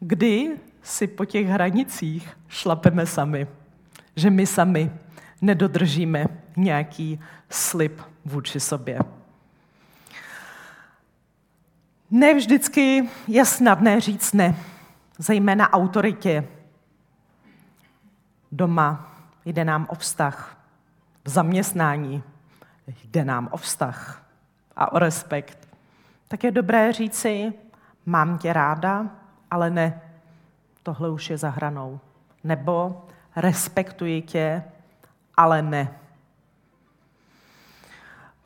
[0.00, 3.46] kdy si po těch hranicích šlapeme sami,
[4.16, 4.92] že my sami
[5.40, 8.98] nedodržíme nějaký slib vůči sobě.
[12.10, 14.54] Ne vždycky je snadné říct ne,
[15.18, 16.48] zejména autoritě.
[18.52, 20.56] Doma jde nám o vztah,
[21.24, 22.22] v zaměstnání
[23.04, 24.26] jde nám o vztah
[24.76, 25.68] a o respekt.
[26.28, 27.52] Tak je dobré říci,
[28.06, 29.10] mám tě ráda,
[29.50, 30.00] ale ne,
[30.82, 32.00] tohle už je za hranou.
[32.44, 33.04] Nebo
[33.36, 34.62] respektuji tě,
[35.36, 35.98] ale ne.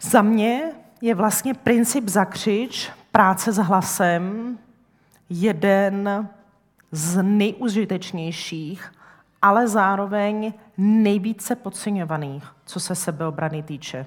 [0.00, 4.58] Za mě je vlastně princip zakřič, práce s hlasem,
[5.30, 6.28] jeden
[6.92, 8.92] z nejužitečnějších,
[9.42, 14.06] ale zároveň nejvíce podceňovaných, co se sebeobrany týče.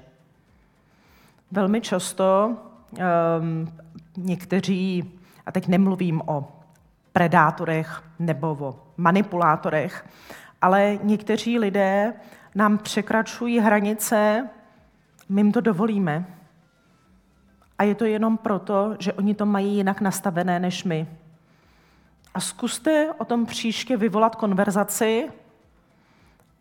[1.50, 2.56] Velmi často
[2.90, 3.72] um,
[4.16, 5.12] někteří,
[5.46, 6.59] a teď nemluvím o
[7.12, 10.06] predátorech nebo o manipulátorech,
[10.62, 12.12] ale někteří lidé
[12.54, 14.48] nám překračují hranice,
[15.28, 16.24] my jim to dovolíme.
[17.78, 21.06] A je to jenom proto, že oni to mají jinak nastavené než my.
[22.34, 25.30] A zkuste o tom příště vyvolat konverzaci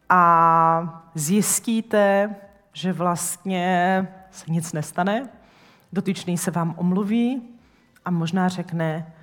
[0.09, 2.35] a zjistíte,
[2.73, 5.29] že vlastně se nic nestane.
[5.93, 7.41] Dotyčný se vám omluví
[8.05, 9.13] a možná řekne,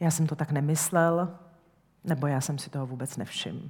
[0.00, 1.28] já jsem to tak nemyslel,
[2.04, 3.60] nebo já jsem si toho vůbec nevšiml.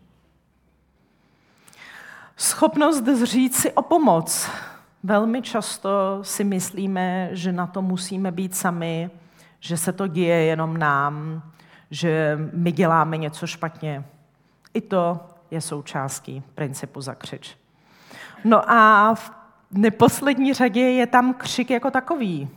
[2.37, 4.51] Schopnost zříct si o pomoc.
[5.03, 9.11] Velmi často si myslíme, že na to musíme být sami,
[9.61, 11.43] že se to děje jenom nám,
[11.90, 14.05] že my děláme něco špatně.
[14.75, 17.57] I to je součástí principu zakřič.
[18.45, 19.33] No a v
[19.71, 22.49] neposlední řadě je tam křik jako takový.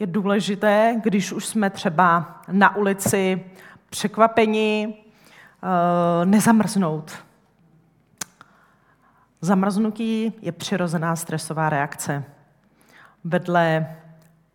[0.00, 3.44] Je důležité, když už jsme třeba na ulici
[3.90, 4.94] překvapeni,
[5.62, 7.12] eh, nezamrznout
[9.42, 12.24] Zamrznutí je přirozená stresová reakce
[13.24, 13.96] vedle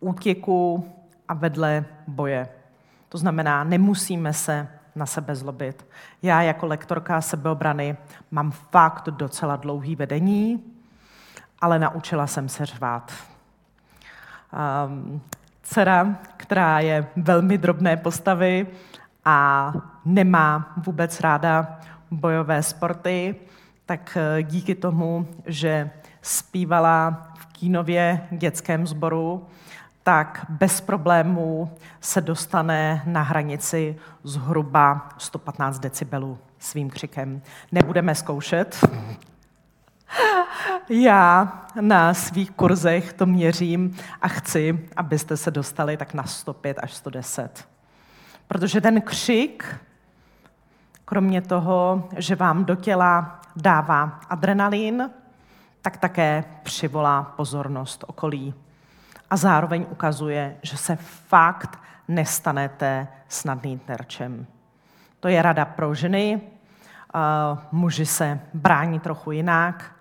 [0.00, 0.90] útěku
[1.28, 2.48] a vedle boje.
[3.08, 5.86] To znamená, nemusíme se na sebe zlobit.
[6.22, 7.96] Já jako lektorka sebeobrany
[8.30, 10.64] mám fakt docela dlouhý vedení,
[11.60, 13.12] ale naučila jsem se řvát.
[15.62, 18.66] Dcera, která je velmi drobné postavy
[19.24, 19.72] a
[20.04, 21.78] nemá vůbec ráda
[22.10, 23.34] bojové sporty,
[23.86, 25.90] tak eh, díky tomu, že
[26.22, 29.46] zpívala v Kínově dětském sboru,
[30.02, 37.42] tak bez problémů se dostane na hranici zhruba 115 decibelů svým křikem.
[37.72, 38.86] Nebudeme zkoušet.
[40.88, 46.94] Já na svých kurzech to měřím a chci, abyste se dostali tak na 105 až
[46.94, 47.68] 110.
[48.48, 49.76] Protože ten křik,
[51.04, 55.10] kromě toho, že vám do těla dává adrenalin,
[55.82, 58.54] tak také přivolá pozornost okolí.
[59.30, 60.96] A zároveň ukazuje, že se
[61.28, 61.78] fakt
[62.08, 64.46] nestanete snadným terčem.
[65.20, 66.40] To je rada pro ženy.
[67.72, 69.95] muži se brání trochu jinak,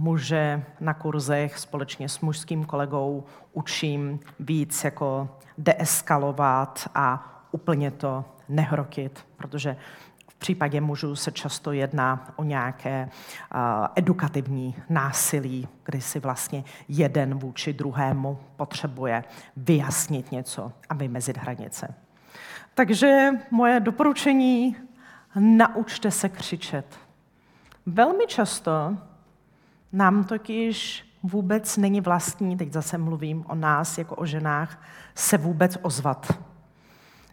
[0.00, 5.28] muže na kurzech společně s mužským kolegou učím víc jako
[5.58, 9.76] deeskalovat a úplně to nehrotit, protože
[10.28, 13.08] v případě mužů se často jedná o nějaké
[13.96, 19.24] edukativní násilí, kdy si vlastně jeden vůči druhému potřebuje
[19.56, 21.94] vyjasnit něco a vymezit hranice.
[22.74, 24.76] Takže moje doporučení,
[25.34, 26.98] naučte se křičet.
[27.86, 28.96] Velmi často
[29.92, 34.82] nám totiž vůbec není vlastní, teď zase mluvím o nás jako o ženách,
[35.14, 36.38] se vůbec ozvat.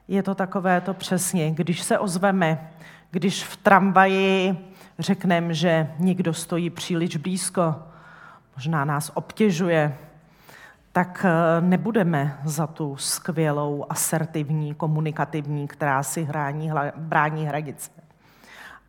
[0.07, 2.71] Je to takové to přesně, když se ozveme,
[3.11, 4.57] když v tramvaji
[4.99, 7.75] řekneme, že někdo stojí příliš blízko,
[8.55, 9.97] možná nás obtěžuje,
[10.91, 17.91] tak eh, nebudeme za tu skvělou, asertivní, komunikativní, která si hrání, brání hranice.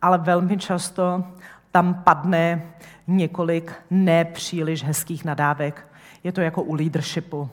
[0.01, 1.23] Ale velmi často
[1.71, 2.61] tam padne
[3.07, 5.87] několik nepříliš hezkých nadávek.
[6.23, 7.49] Je to jako u leadershipu.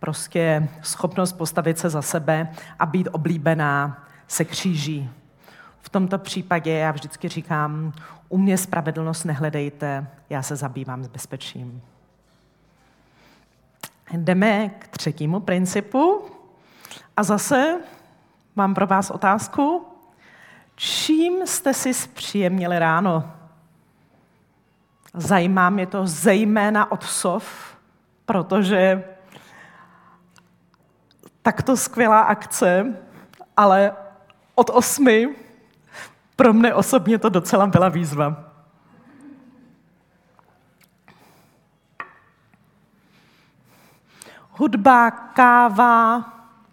[0.00, 2.48] Prostě schopnost postavit se za sebe
[2.78, 5.10] a být oblíbená se kříží.
[5.80, 7.92] V tomto případě já vždycky říkám,
[8.28, 11.82] u mě spravedlnost nehledejte, já se zabývám s bezpečím.
[14.12, 16.24] Jdeme k třetímu principu.
[17.16, 17.80] A zase
[18.56, 19.86] mám pro vás otázku.
[20.74, 23.37] Čím jste si zpříjemnili ráno?
[25.14, 27.76] Zajímá mě to zejména od sov,
[28.26, 29.04] protože
[31.42, 32.96] takto skvělá akce,
[33.56, 33.92] ale
[34.54, 35.36] od osmi
[36.36, 38.44] pro mne osobně to docela byla výzva.
[44.50, 46.24] Hudba, káva,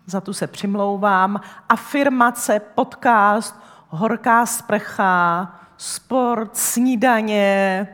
[0.06, 3.56] za tu se přimlouvám, afirmace, podcast,
[3.88, 7.88] horká sprcha, sport, snídaně,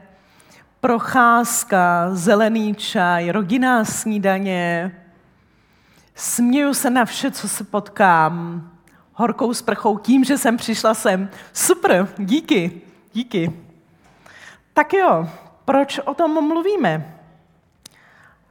[0.82, 4.92] procházka, zelený čaj, rodinná snídaně.
[6.16, 8.62] Směju se na vše, co se potkám.
[9.14, 11.30] Horkou sprchou tím, že jsem přišla sem.
[11.54, 12.82] Super, díky,
[13.14, 13.54] díky.
[14.74, 15.30] Tak jo,
[15.66, 17.16] proč o tom mluvíme?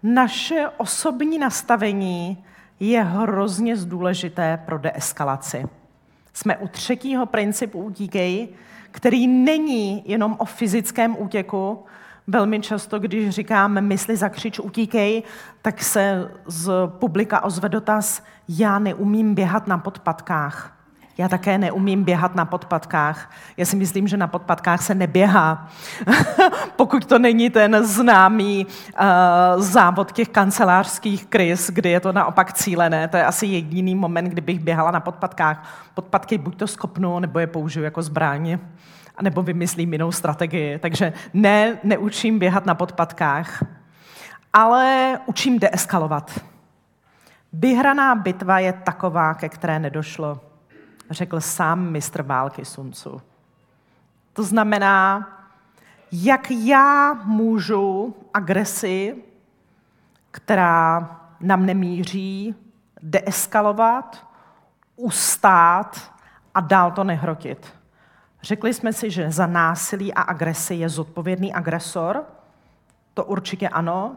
[0.02, 2.44] Naše osobní nastavení
[2.80, 5.66] je hrozně důležité pro deeskalaci.
[6.32, 8.48] Jsme u třetího principu utíkej,
[8.90, 11.84] který není jenom o fyzickém útěku,
[12.30, 15.22] Velmi často, když říkáme mysli zakřič, utíkej,
[15.62, 20.76] tak se z publika ozve dotaz, já neumím běhat na podpatkách.
[21.18, 23.30] Já také neumím běhat na podpatkách.
[23.56, 25.68] Já si myslím, že na podpatkách se neběhá.
[26.76, 33.08] Pokud to není ten známý uh, závod těch kancelářských krys, kdy je to naopak cílené.
[33.08, 35.90] To je asi jediný moment, kdybych běhala na podpatkách.
[35.94, 38.58] Podpatky buď to skopnu, nebo je použiju jako zbraň
[39.22, 40.78] nebo vymyslím jinou strategii.
[40.78, 43.62] Takže ne, neučím běhat na podpatkách,
[44.52, 46.40] ale učím deeskalovat.
[47.52, 50.40] Vyhraná bitva je taková, ke které nedošlo,
[51.10, 53.22] řekl sám mistr války Suncu.
[54.32, 55.28] To znamená,
[56.12, 59.16] jak já můžu agresi,
[60.30, 61.10] která
[61.40, 62.54] nám nemíří,
[63.02, 64.26] deeskalovat,
[64.96, 66.12] ustát
[66.54, 67.79] a dál to nehrotit.
[68.42, 72.24] Řekli jsme si, že za násilí a agresi je zodpovědný agresor.
[73.14, 74.16] To určitě ano.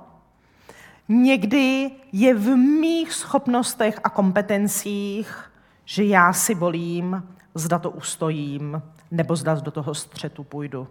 [1.07, 5.51] Někdy je v mých schopnostech a kompetencích,
[5.85, 7.23] že já si volím,
[7.55, 10.87] zda to ustojím, nebo zda do toho střetu půjdu.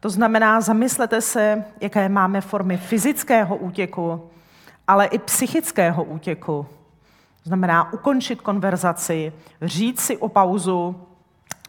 [0.00, 4.30] To znamená, zamyslete se, jaké máme formy fyzického útěku,
[4.86, 6.66] ale i psychického útěku.
[7.42, 11.06] To znamená ukončit konverzaci, říct si o pauzu,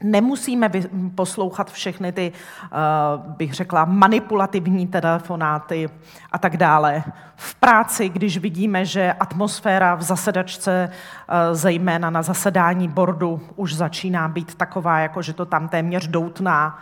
[0.03, 0.71] Nemusíme
[1.15, 2.67] poslouchat všechny ty, eh,
[3.37, 5.89] bych řekla, manipulativní telefonáty
[6.31, 7.03] a tak dále.
[7.35, 14.27] V práci, když vidíme, že atmosféra v zasedačce, eh, zejména na zasedání bordu, už začíná
[14.27, 16.79] být taková, jako že to tam téměř doutná,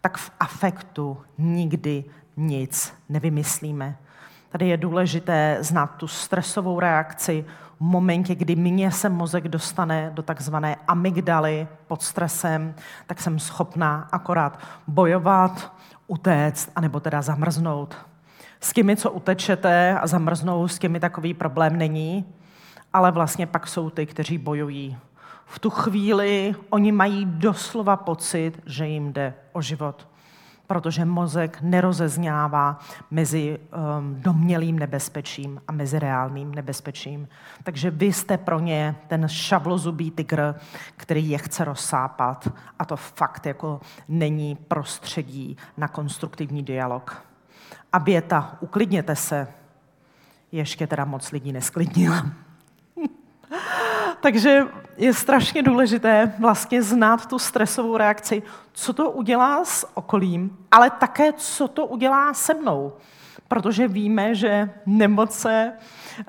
[0.00, 2.04] tak v afektu nikdy
[2.36, 3.96] nic nevymyslíme.
[4.48, 7.44] Tady je důležité znát tu stresovou reakci,
[7.82, 12.74] momentě, kdy mě se mozek dostane do takzvané amygdaly pod stresem,
[13.06, 15.72] tak jsem schopná akorát bojovat,
[16.06, 17.96] utéct, anebo teda zamrznout.
[18.60, 22.24] S těmi, co utečete a zamrznou, s těmi takový problém není,
[22.92, 24.98] ale vlastně pak jsou ty, kteří bojují.
[25.44, 30.08] V tu chvíli oni mají doslova pocit, že jim jde o život
[30.72, 32.78] protože mozek nerozezňává
[33.10, 37.28] mezi um, domělým nebezpečím a mezi reálným nebezpečím.
[37.62, 40.54] Takže vy jste pro ně ten šavlozubý tygr,
[40.96, 42.48] který je chce rozsápat
[42.78, 47.24] a to fakt jako není prostředí na konstruktivní dialog.
[47.92, 49.48] A věta, uklidněte se,
[50.52, 52.26] ještě teda moc lidí nesklidnila.
[54.22, 54.62] Takže
[54.96, 61.32] je strašně důležité vlastně znát tu stresovou reakci, co to udělá s okolím, ale také,
[61.32, 62.92] co to udělá se mnou.
[63.48, 65.72] Protože víme, že nemoce
[66.18, 66.24] eh,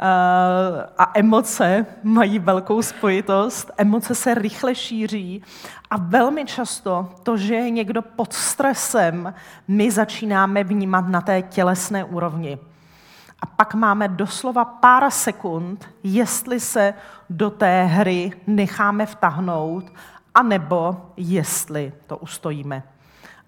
[0.98, 5.44] a emoce mají velkou spojitost, emoce se rychle šíří
[5.90, 9.34] a velmi často to, že je někdo pod stresem,
[9.68, 12.60] my začínáme vnímat na té tělesné úrovni.
[13.44, 16.94] A pak máme doslova pár sekund, jestli se
[17.30, 19.92] do té hry necháme vtahnout,
[20.36, 22.84] anebo jestli to ustojíme.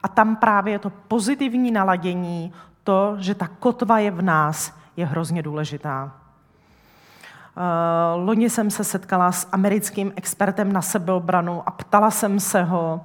[0.04, 5.44] A tam právě to pozitivní naladění, to, že ta kotva je v nás, je hrozně
[5.44, 6.12] důležitá.
[7.58, 13.02] Uh, loni jsem se setkala s americkým expertem na sebeobranu a ptala jsem se ho,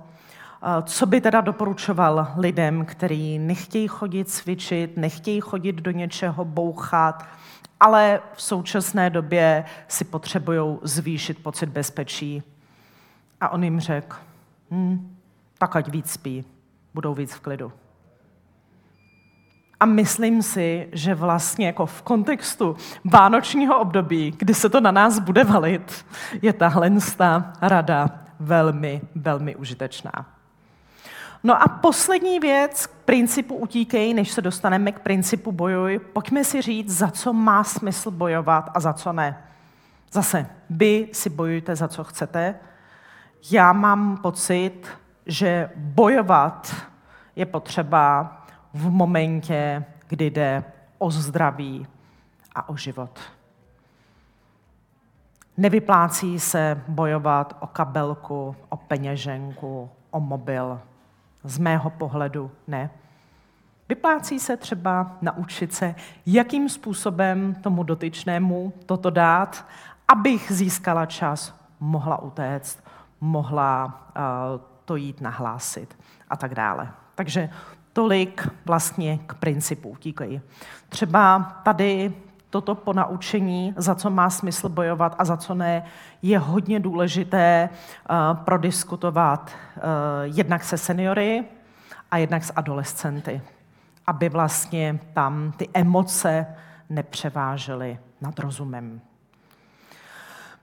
[0.83, 7.27] co by teda doporučoval lidem, kteří nechtějí chodit cvičit, nechtějí chodit do něčeho bouchat,
[7.81, 12.43] ale v současné době si potřebují zvýšit pocit bezpečí.
[13.41, 14.17] A on jim řekl,
[14.71, 15.17] hm,
[15.59, 16.45] tak ať víc spí,
[16.95, 17.73] budou víc v klidu.
[19.81, 25.19] A myslím si, že vlastně jako v kontextu vánočního období, kdy se to na nás
[25.19, 26.07] bude valit,
[26.43, 26.91] je tahle
[27.61, 30.40] rada velmi, velmi užitečná.
[31.43, 35.99] No a poslední věc k principu utíkej, než se dostaneme k principu bojuj.
[35.99, 39.45] Pojďme si říct, za co má smysl bojovat a za co ne.
[40.13, 42.55] Zase, vy si bojujte za co chcete.
[43.51, 44.89] Já mám pocit,
[45.27, 46.77] že bojovat
[47.37, 48.37] je potřeba
[48.75, 50.65] v momentě, kdy jde
[50.99, 51.87] o zdraví
[52.55, 53.21] a o život.
[55.57, 60.81] Nevyplácí se bojovat o kabelku, o peněženku, o mobil,
[61.45, 62.91] z mého pohledu ne.
[63.89, 65.95] Vyplácí se třeba naučit se,
[66.27, 69.67] jakým způsobem tomu dotyčnému toto dát,
[70.09, 72.85] abych získala čas, mohla utéct,
[73.21, 76.89] mohla uh, to jít nahlásit a tak dále.
[77.15, 77.51] Takže
[77.93, 80.41] tolik vlastně k principu utíkají.
[80.89, 82.15] Třeba tady
[82.51, 85.83] toto ponaučení, za co má smysl bojovat a za co ne,
[86.23, 89.83] je hodně důležité uh, prodiskutovat uh,
[90.23, 91.45] jednak se seniory
[92.11, 93.43] a jednak s adolescenty,
[94.07, 96.47] aby vlastně tam ty emoce
[96.89, 99.01] nepřevážely nad rozumem.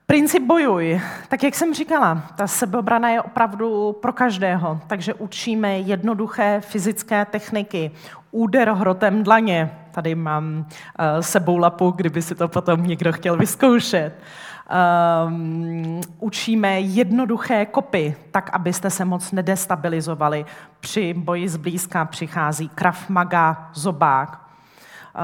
[0.08, 1.02] Princip bojuj.
[1.28, 7.92] Tak jak jsem říkala, ta sebeobrana je opravdu pro každého, takže učíme jednoduché fyzické techniky.
[8.32, 9.72] Úder hrotem dlaně.
[9.92, 10.66] Tady mám uh,
[11.22, 14.14] sebou lapu, kdyby si to potom někdo chtěl vyzkoušet.
[15.28, 20.46] Um, učíme jednoduché kopy, tak abyste se moc nedestabilizovali.
[20.80, 24.30] Při boji zblízka přichází krav maga, zobák.
[24.30, 25.22] Uh,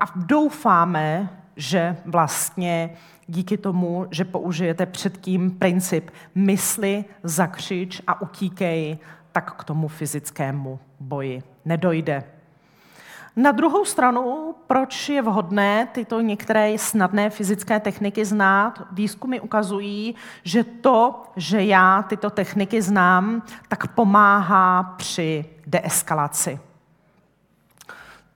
[0.00, 2.90] a doufáme, že vlastně
[3.26, 8.98] díky tomu, že použijete předtím princip mysli, zakřič a utíkej,
[9.32, 12.24] tak k tomu fyzickému boji nedojde.
[13.36, 18.82] Na druhou stranu, proč je vhodné tyto některé snadné fyzické techniky znát?
[18.92, 20.14] Výzkumy ukazují,
[20.44, 26.60] že to, že já tyto techniky znám, tak pomáhá při deeskalaci.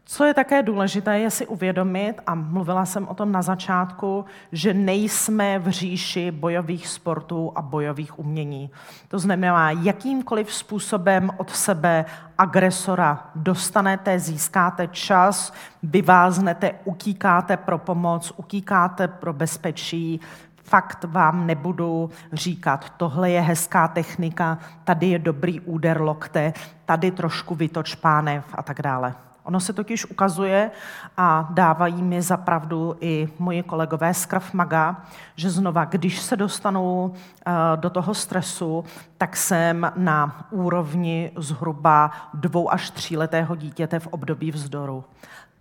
[0.07, 4.75] Co je také důležité, je si uvědomit, a mluvila jsem o tom na začátku, že
[4.75, 8.71] nejsme v říši bojových sportů a bojových umění.
[9.09, 12.05] To znamená, jakýmkoliv způsobem od sebe
[12.39, 15.53] agresora dostanete, získáte čas,
[15.83, 20.21] vyváznete, utíkáte pro pomoc, utíkáte pro bezpečí,
[20.65, 26.53] fakt vám nebudu říkat, tohle je hezká technika, tady je dobrý úder lokte,
[26.85, 29.15] tady trošku vytoč pánev a tak dále.
[29.45, 30.71] Ono se totiž ukazuje
[31.17, 35.03] a dávají mi zapravdu i moji kolegové z Krav Maga,
[35.37, 37.13] že znova, když se dostanu
[37.47, 38.85] eh, do toho stresu,
[39.19, 45.05] tak jsem na úrovni zhruba dvou až tříletého dítěte v období vzdoru.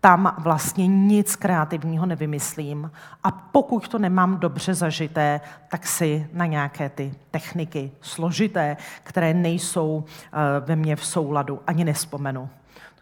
[0.02, 2.92] Tam vlastně nic kreativního nevymyslím
[3.24, 10.04] a pokud to nemám dobře zažité, tak si na nějaké ty techniky složité, které nejsou
[10.08, 12.50] eh, ve mně v souladu, ani nespomenu.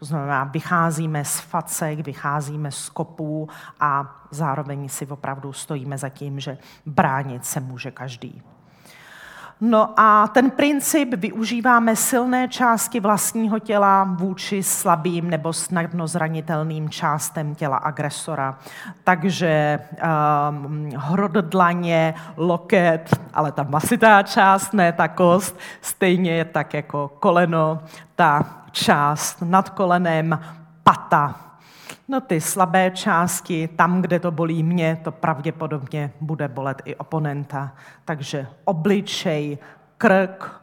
[0.02, 3.48] To znamená, vycházíme z facek, vycházíme z kopů
[3.80, 8.42] a zároveň si opravdu stojíme za tím, že bránit se může každý.
[9.64, 17.54] No a ten princip využíváme silné části vlastního těla vůči slabým nebo snadno zranitelným částem
[17.54, 18.58] těla agresora.
[19.04, 19.78] Takže
[20.50, 27.10] um, hrot dlaně, loket, ale ta masitá část, ne ta kost, stejně je tak jako
[27.18, 27.82] koleno,
[28.16, 30.38] ta část nad kolenem,
[30.82, 31.51] pata,
[32.12, 37.72] No ty slabé části, tam, kde to bolí mě, to pravděpodobně bude bolet i oponenta.
[38.04, 39.58] Takže obličej,
[39.98, 40.62] krk,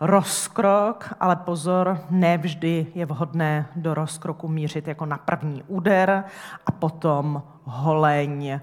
[0.00, 6.24] rozkrok, ale pozor, nevždy je vhodné do rozkroku mířit jako na první úder
[6.66, 8.60] a potom holeň, eh,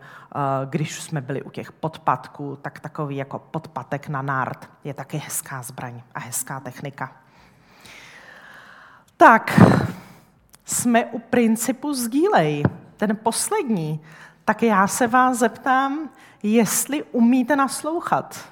[0.70, 5.62] když jsme byli u těch podpatků, tak takový jako podpatek na nárt je taky hezká
[5.62, 7.12] zbraň a hezká technika.
[9.18, 9.60] Tak,
[10.68, 12.64] jsme u principu sdílej,
[12.98, 14.00] ten poslední,
[14.46, 16.10] tak já se vás zeptám,
[16.44, 18.50] jestli umíte naslouchat.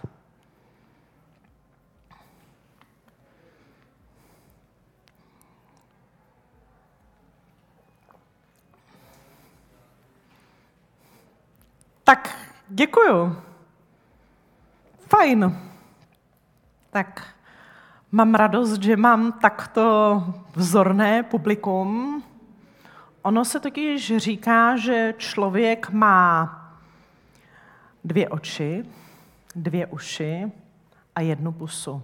[12.03, 12.37] Tak,
[12.67, 13.41] děkuju.
[15.09, 15.59] Fajn.
[16.89, 17.34] Tak
[18.15, 20.23] Mám radost, že mám takto
[20.55, 22.23] vzorné publikum.
[23.21, 26.49] Ono se totiž říká, že člověk má
[28.03, 28.85] dvě oči,
[29.55, 30.51] dvě uši
[31.15, 32.01] a jednu pusu.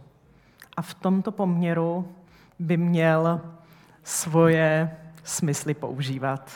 [0.78, 2.16] A v tomto poměru
[2.60, 3.42] by měl
[4.04, 6.52] svoje smysly používat.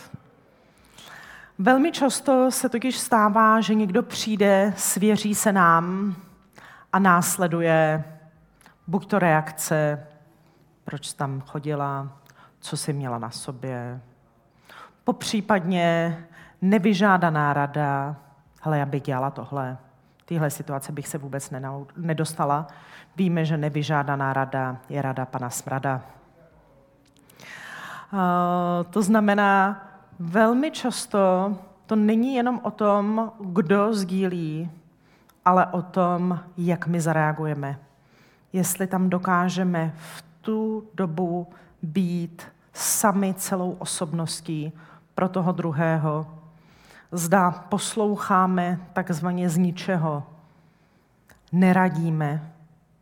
[1.58, 6.16] Velmi často se totiž stává, že někdo přijde, svěří se nám
[6.94, 8.04] a následuje
[8.88, 10.08] Buď to reakce,
[10.84, 12.10] proč tam chodila,
[12.60, 14.02] co si měla na sobě.
[15.04, 16.18] Popřípadně
[16.62, 18.16] nevyžádaná rada,
[18.62, 19.78] hele, já bych dělala tohle.
[20.26, 21.54] Tyhle situace bych se vůbec
[21.98, 22.68] nedostala.
[23.16, 26.02] Víme, že nevyžádaná rada je rada pana Smrada.
[28.90, 29.84] To znamená,
[30.20, 31.54] velmi často
[31.86, 34.72] to není jenom o tom, kdo sdílí,
[35.46, 37.80] ale o tom, jak my zareagujeme
[38.56, 41.48] jestli tam dokážeme v tu dobu
[41.82, 42.44] být
[42.74, 44.74] sami celou osobností
[45.16, 46.28] pro toho druhého.
[47.12, 50.24] Zda posloucháme takzvaně z ničeho,
[51.52, 52.52] neradíme,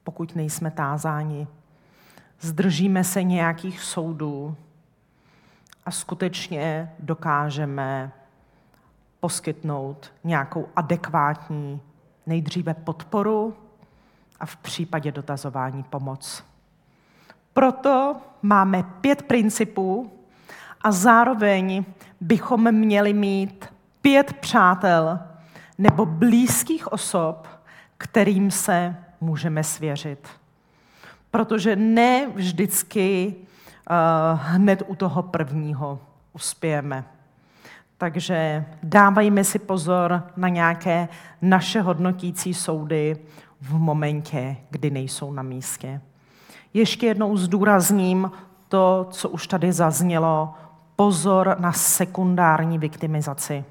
[0.04, 1.48] pokud nejsme tázáni,
[2.40, 4.56] zdržíme se nějakých soudů
[5.86, 8.12] a skutečně dokážeme
[9.20, 11.82] poskytnout nějakou adekvátní
[12.26, 13.56] nejdříve podporu,
[14.44, 16.44] a v případě dotazování pomoc.
[17.54, 20.12] Proto máme pět principů
[20.82, 21.86] a zároveň
[22.22, 23.66] bychom měli mít
[24.02, 25.20] pět přátel
[25.78, 27.48] nebo blízkých osob,
[27.98, 30.28] kterým se můžeme svěřit.
[31.32, 36.00] Protože ne vždycky uh, hned u toho prvního
[36.34, 37.04] uspějeme.
[37.98, 41.08] Takže dávajme si pozor na nějaké
[41.42, 43.18] naše hodnotící soudy,
[43.64, 46.02] v momentě, kdy nejsou na místě.
[46.74, 48.32] Ještě jednou zdůrazním
[48.68, 50.54] to, co už tady zaznělo,
[50.96, 53.66] pozor na sekundární viktimizaci.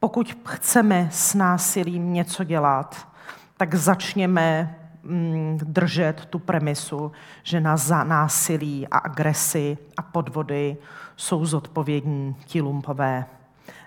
[0.00, 3.08] Pokud chceme s násilím něco dělat,
[3.56, 7.12] tak začněme mm, držet tu premisu,
[7.42, 10.76] že na násilí a agresi a podvody
[11.16, 13.24] jsou zodpovědní ti lumpové,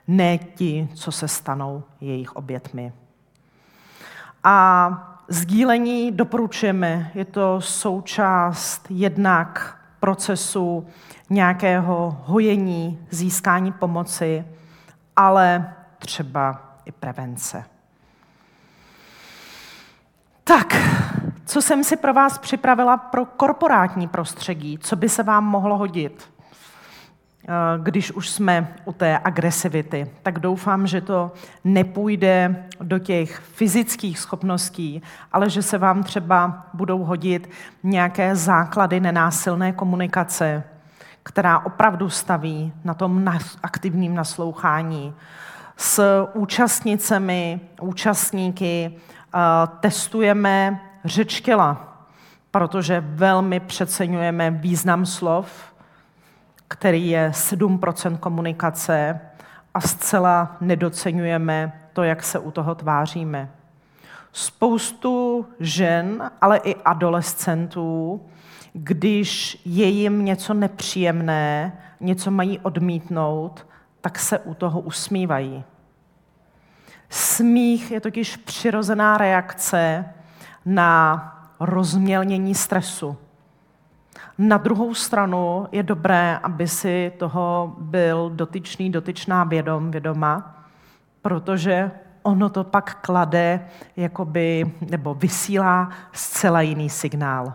[0.08, 2.94] ne ti, co se stanou jejich obětmi.
[4.44, 10.88] A Sdílení doporučujeme, je to součást jednak procesu
[11.30, 14.46] nějakého hojení, získání pomoci,
[15.16, 17.64] ale třeba i prevence.
[20.44, 20.76] Tak,
[21.46, 26.33] co jsem si pro vás připravila pro korporátní prostředí, co by se vám mohlo hodit?
[27.48, 31.32] Eh, když už jsme u té agresivity, tak doufám, že to
[31.64, 37.50] nepůjde do těch fyzických schopností, ale že se vám třeba budou hodit
[37.84, 40.64] nějaké základy nenásilné komunikace,
[41.24, 43.32] která opravdu staví na tom
[43.64, 45.14] aktivním naslouchání
[45.78, 49.40] s účastnicemi, účastníky, eh,
[49.80, 51.98] testujeme řeč těla,
[52.52, 55.73] protože velmi přeceňujeme význam slov,
[56.74, 59.20] který je 7% komunikace
[59.74, 63.50] a zcela nedocenujeme to, jak se u toho tváříme.
[64.32, 68.22] Spoustu žen, ale i adolescentů,
[68.74, 73.68] když je jim něco nepříjemné, něco mají odmítnout,
[74.02, 75.64] tak se u toho usmívají.
[77.10, 80.06] Smích je totiž přirozená reakce
[80.66, 83.18] na rozmělnění stresu.
[84.38, 90.66] Na druhou stranu je dobré, aby si toho byl dotyčný, dotyčná vědom, vědoma,
[91.22, 91.92] protože
[92.24, 93.66] ono to pak klade,
[93.98, 97.54] jakoby, nebo vysílá zcela jiný signál.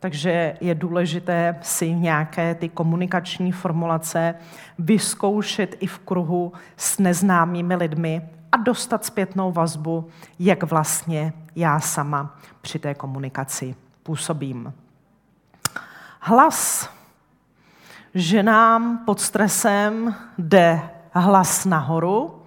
[0.00, 4.34] Takže je důležité si nějaké ty komunikační formulace
[4.78, 12.36] vyzkoušet i v kruhu s neznámými lidmi a dostat zpětnou vazbu, jak vlastně já sama
[12.60, 14.72] při té komunikaci působím.
[16.28, 16.90] Hlas.
[18.14, 22.42] Ženám pod stresem jde hlas nahoru.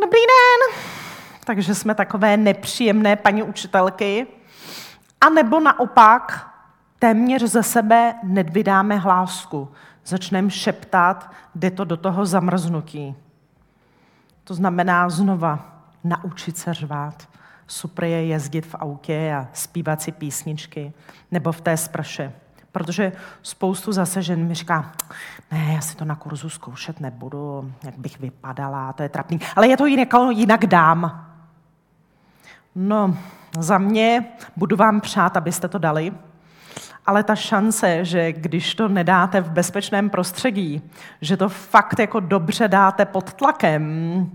[0.00, 0.80] Dobrý den!
[1.44, 4.26] Takže jsme takové nepříjemné paní učitelky.
[5.20, 6.50] A nebo naopak
[6.98, 9.72] téměř ze sebe nedvydáme hlásku.
[10.04, 13.14] Začneme šeptat, jde to do toho zamrznutí.
[14.44, 17.28] To znamená znova naučit se řvát.
[17.66, 20.92] Super je jezdit v autě a zpívat si písničky
[21.30, 22.32] nebo v té sprše.
[22.72, 23.12] Protože
[23.42, 24.92] spoustu zase žen mi říká,
[25.52, 29.40] ne, já si to na kurzu zkoušet nebudu, jak bych vypadala, to je trapný.
[29.56, 31.26] Ale já to jinak, jinak dám.
[32.74, 33.16] No,
[33.58, 34.24] za mě
[34.56, 36.12] budu vám přát, abyste to dali,
[37.06, 40.82] ale ta šance, že když to nedáte v bezpečném prostředí,
[41.20, 44.30] že to fakt jako dobře dáte pod tlakem,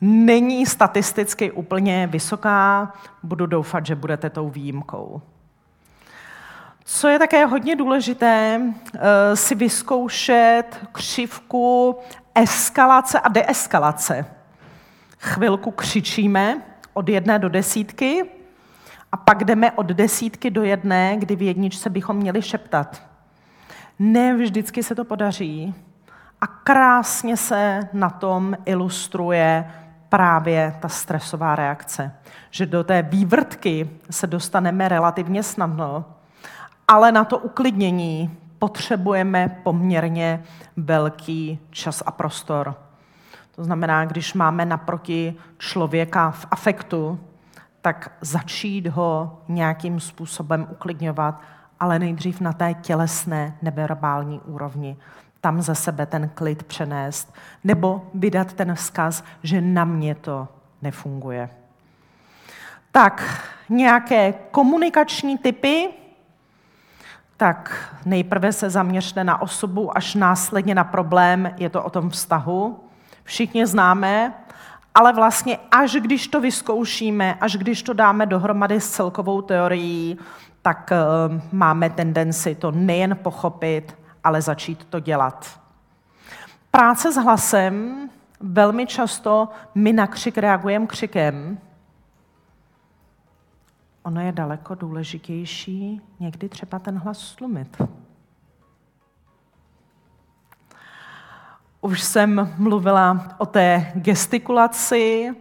[0.00, 2.92] není statisticky úplně vysoká.
[3.22, 5.22] Budu doufat, že budete tou výjimkou.
[6.84, 8.60] Co je také hodně důležité,
[8.94, 11.98] eh, si vyzkoušet křivku
[12.34, 14.26] eskalace a deeskalace.
[15.18, 18.24] Chvilku křičíme od jedné do desítky
[19.12, 23.02] a pak jdeme od desítky do jedné, kdy v jedničce bychom měli šeptat.
[23.98, 25.74] Ne vždycky se to podaří
[26.40, 29.72] a krásně se na tom ilustruje
[30.10, 32.12] právě ta stresová reakce.
[32.50, 36.04] Že do té vývrtky se dostaneme relativně snadno,
[36.88, 40.42] ale na to uklidnění potřebujeme poměrně
[40.76, 42.74] velký čas a prostor.
[43.56, 47.20] To znamená, když máme naproti člověka v afektu,
[47.82, 51.40] tak začít ho nějakým způsobem uklidňovat,
[51.80, 54.96] ale nejdřív na té tělesné, neverbální úrovni.
[55.40, 57.34] Tam za sebe ten klid přenést,
[57.64, 60.48] nebo vydat ten vzkaz, že na mě to
[60.82, 61.50] nefunguje.
[62.92, 65.88] Tak, nějaké komunikační typy,
[67.36, 72.80] tak nejprve se zaměřte na osobu, až následně na problém, je to o tom vztahu.
[73.24, 74.34] Všichni známe,
[74.94, 80.18] ale vlastně až když to vyzkoušíme, až když to dáme dohromady s celkovou teorií,
[80.62, 85.60] tak uh, máme tendenci to nejen pochopit, ale začít to dělat.
[86.70, 88.08] Práce s hlasem,
[88.40, 91.58] velmi často my na křik reagujeme křikem.
[94.02, 97.82] Ono je daleko důležitější někdy třeba ten hlas slumit.
[101.80, 105.34] Už jsem mluvila o té gestikulaci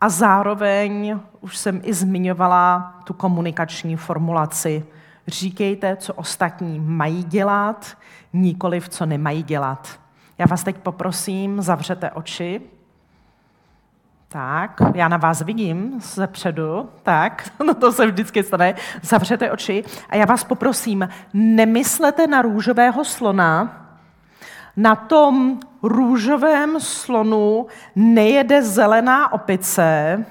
[0.00, 4.86] a zároveň už jsem i zmiňovala tu komunikační formulaci.
[5.28, 7.98] Říkejte, co ostatní mají dělat,
[8.32, 10.00] nikoliv, co nemají dělat.
[10.38, 12.60] Já vás teď poprosím, zavřete oči.
[14.28, 18.74] Tak, já na vás vidím ze předu, tak, no to se vždycky stane.
[19.02, 23.82] Zavřete oči a já vás poprosím, nemyslete na růžového slona,
[24.76, 27.66] na tom růžovém slonu
[27.96, 30.24] nejede zelená opice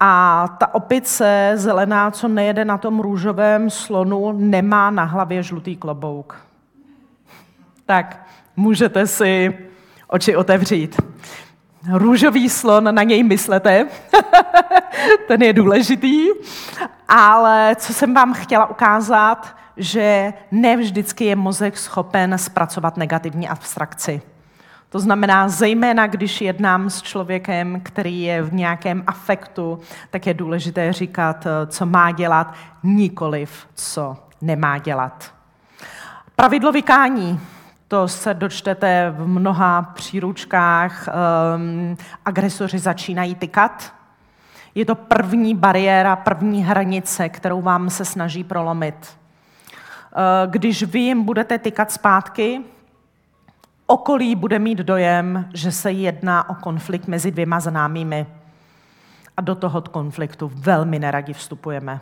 [0.00, 6.36] a ta opice zelená, co nejede na tom růžovém slonu, nemá na hlavě žlutý klobouk.
[7.86, 8.26] Tak,
[8.56, 9.58] můžete si
[10.08, 11.02] oči otevřít.
[11.92, 13.86] Růžový slon, na něj myslete,
[15.28, 16.26] ten je důležitý,
[17.08, 24.22] ale co jsem vám chtěla ukázat, že ne vždycky je mozek schopen zpracovat negativní abstrakci.
[24.90, 29.78] To znamená, zejména když jednám s člověkem, který je v nějakém afektu,
[30.10, 35.34] tak je důležité říkat, co má dělat, nikoliv, co nemá dělat.
[36.36, 37.40] Pravidlo vykání.
[37.88, 41.08] To se dočtete v mnoha příručkách.
[41.56, 43.92] Um, agresoři začínají tykat.
[44.74, 48.94] Je to první bariéra, první hranice, kterou vám se snaží prolomit.
[50.12, 52.60] Eh, když vy jim budete tykat zpátky,
[53.90, 58.26] okolí bude mít dojem, že se jedná o konflikt mezi dvěma známými.
[59.36, 62.00] A do toho konfliktu velmi neradi vstupujeme.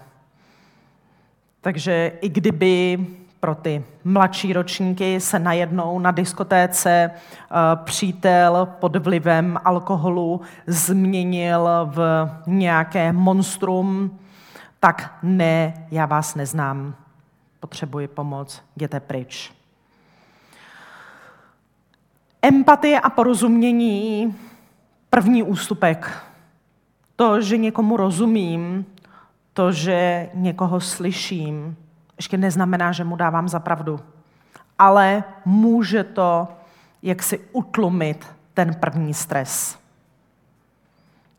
[1.60, 3.06] Takže i kdyby
[3.40, 12.30] pro ty mladší ročníky se najednou na diskotéce eh, přítel pod vlivem alkoholu změnil v
[12.46, 14.18] nějaké monstrum,
[14.80, 16.94] tak ne, já vás neznám,
[17.60, 19.57] potřebuji pomoc, jděte pryč.
[22.48, 24.36] Empatie a porozumění,
[25.10, 26.22] první ústupek.
[27.16, 28.86] To, že někomu rozumím,
[29.52, 31.76] to, že někoho slyším,
[32.16, 34.00] ještě neznamená, že mu dávám za pravdu.
[34.78, 36.48] Ale může to
[37.02, 39.78] jak si utlumit ten první stres.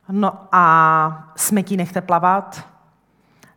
[0.10, 2.68] No a smetí nechte plavat,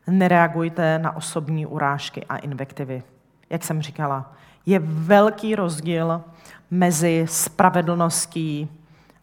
[0.06, 3.02] nereagujte na osobní urážky a invektivy.
[3.50, 4.32] Jak jsem říkala,
[4.66, 6.22] je velký rozdíl
[6.72, 8.68] mezi spravedlností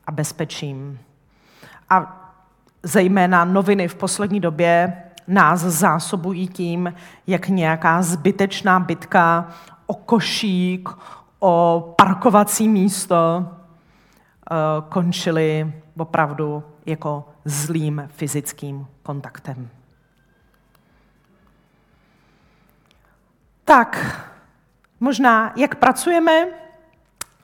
[0.08, 1.00] a bezpečím.
[1.90, 2.16] A
[2.84, 6.94] zejména noviny v poslední době nás zásobují tím,
[7.28, 9.48] jak nějaká zbytečná bitka
[9.86, 10.90] o košík,
[11.40, 14.56] o parkovací místo eh,
[14.90, 19.70] končily opravdu jako zlým fyzickým kontaktem.
[23.66, 24.22] Tak,
[25.00, 26.48] možná jak pracujeme,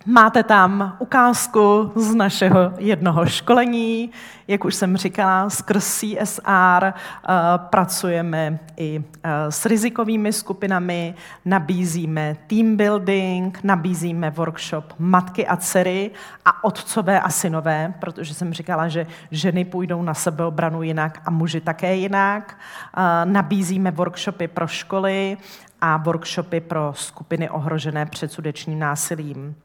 [0.08, 4.12] Máte tam ukázku z našeho jednoho školení.
[4.47, 9.03] Jak už jsem říkala, skrz CSR uh, pracujeme i uh,
[9.49, 16.12] s rizikovými skupinami, nabízíme team building, nabízíme workshop matky a dcery
[16.45, 21.62] a otcové a synové, protože jsem říkala, že ženy půjdou na sebeobranu jinak a muži
[21.62, 22.58] také jinak.
[22.97, 25.38] Uh, nabízíme workshopy pro školy
[25.82, 29.56] a workshopy pro skupiny ohrožené předsudečním násilím.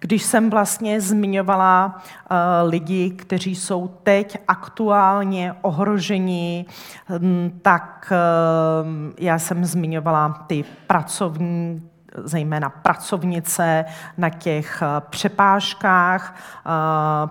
[0.00, 2.36] Když jsem vlastně zmiňovala uh,
[2.70, 6.66] lidi, kteří jsou teď aktuálně ohroženi,
[7.08, 8.88] hm, tak uh,
[9.18, 11.90] já jsem zmiňovala ty pracovní
[12.24, 13.84] zejména pracovnice
[14.18, 16.34] na těch eh, přepážkách.
[16.36, 16.70] Eh,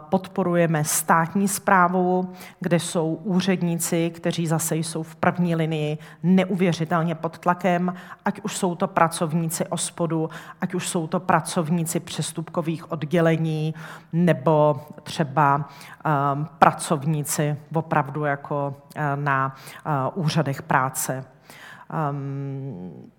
[0.10, 7.94] podporujeme státní zprávu, kde jsou úředníci, kteří zase jsou v první linii neuvěřitelně pod tlakem,
[8.26, 10.30] ať už jsou to pracovníci ospodu,
[10.62, 13.76] ať už jsou to pracovníci přestupkových oddělení,
[14.14, 15.70] nebo třeba
[16.06, 16.10] eh,
[16.60, 18.76] pracovníci opravdu jako
[19.16, 19.56] na
[20.16, 21.26] úřadech práce.
[21.90, 23.12] Ehm,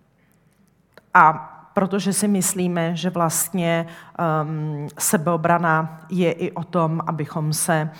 [1.14, 3.86] a protože si myslíme, že vlastně
[4.18, 7.90] um, sebeobrana je i o tom, abychom se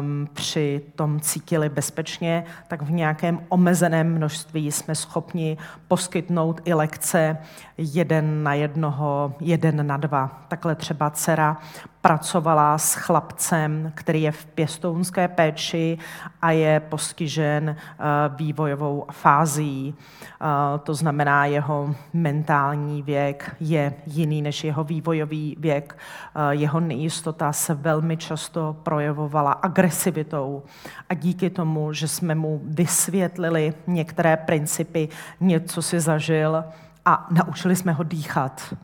[0.00, 5.56] um, při tom cítili bezpečně, tak v nějakém omezeném množství jsme schopni
[5.88, 7.38] poskytnout i lekce
[7.78, 10.44] jeden na jednoho, jeden na dva.
[10.48, 11.56] Takhle třeba dcera
[12.00, 15.98] pracovala s chlapcem, který je v pěstounské péči
[16.42, 18.04] a je postižen eh,
[18.36, 19.94] vývojovou fází.
[19.94, 25.98] Eh, to znamená, jeho mentální věk je jiný než jeho vývojový věk.
[25.98, 30.62] Eh, jeho nejistota se velmi často projevovala agresivitou
[31.08, 35.08] a díky tomu, že jsme mu vysvětlili některé principy,
[35.40, 36.64] něco si zažil
[37.04, 38.74] a naučili jsme ho dýchat,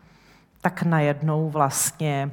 [0.61, 2.31] tak najednou vlastně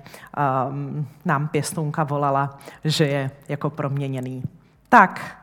[0.67, 4.43] um, nám pěstounka volala, že je jako proměněný.
[4.89, 5.42] Tak,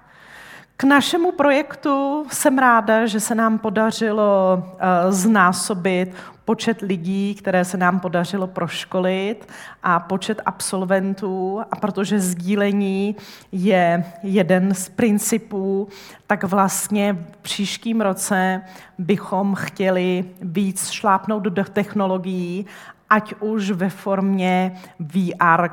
[0.81, 6.14] k našemu projektu jsem ráda, že se nám podařilo uh, znásobit
[6.45, 9.49] počet lidí, které se nám podařilo proškolit
[9.83, 11.61] a počet absolventů.
[11.70, 13.16] A protože sdílení
[13.53, 15.89] je jeden z principů,
[16.26, 18.62] tak vlastně v příštím roce
[18.99, 22.66] bychom chtěli víc šlápnout do technologií,
[23.11, 25.68] ať už ve formě VR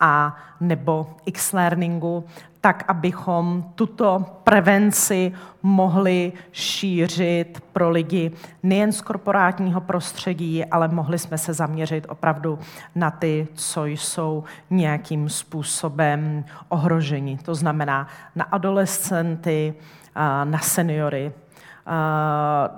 [0.00, 2.24] a nebo X-learningu,
[2.64, 8.30] tak abychom tuto prevenci mohli šířit pro lidi
[8.62, 12.58] nejen z korporátního prostředí, ale mohli jsme se zaměřit opravdu
[12.94, 17.38] na ty, co jsou nějakým způsobem ohroženi.
[17.42, 19.74] To znamená na adolescenty,
[20.44, 21.32] na seniory,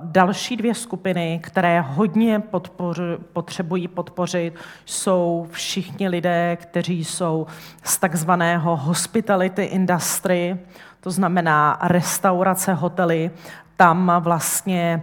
[0.03, 3.01] Další dvě skupiny, které hodně podpoř,
[3.33, 4.55] potřebují podpořit,
[4.85, 7.47] jsou všichni lidé, kteří jsou
[7.83, 10.59] z takzvaného hospitality industry,
[11.01, 13.31] to znamená restaurace, hotely,
[13.77, 15.03] tam vlastně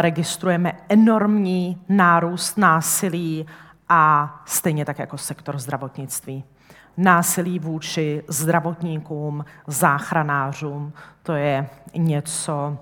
[0.00, 3.46] registrujeme enormní nárůst násilí
[3.88, 6.44] a stejně tak jako sektor zdravotnictví.
[6.96, 10.92] Násilí vůči zdravotníkům, záchranářům,
[11.22, 12.78] to je něco,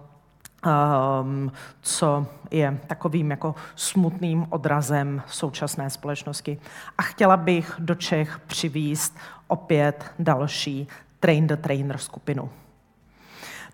[0.67, 6.59] um, co je takovým jako smutným odrazem současné společnosti.
[6.99, 9.17] A chtěla bych do Čech přivíst
[9.49, 10.89] opět další
[11.21, 12.51] Train the Trainer skupinu.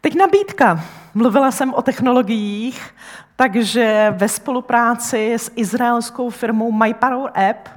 [0.01, 0.81] Teď nabídka.
[1.15, 2.95] Mluvila jsem o technologiích,
[3.37, 7.69] takže ve spolupráci s izraelskou firmou MyPower App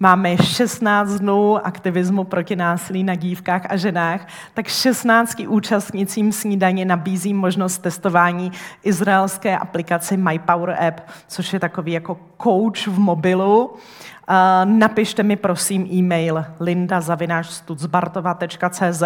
[0.00, 7.34] Máme 16 dnů aktivismu proti násilí na dívkách a ženách, tak 16 účastnicím snídaně nabízí
[7.34, 13.74] možnost testování izraelské aplikace MyPower App, což je takový jako coach v mobilu.
[14.64, 19.02] Napište mi prosím e-mail linda.studzbartova.cz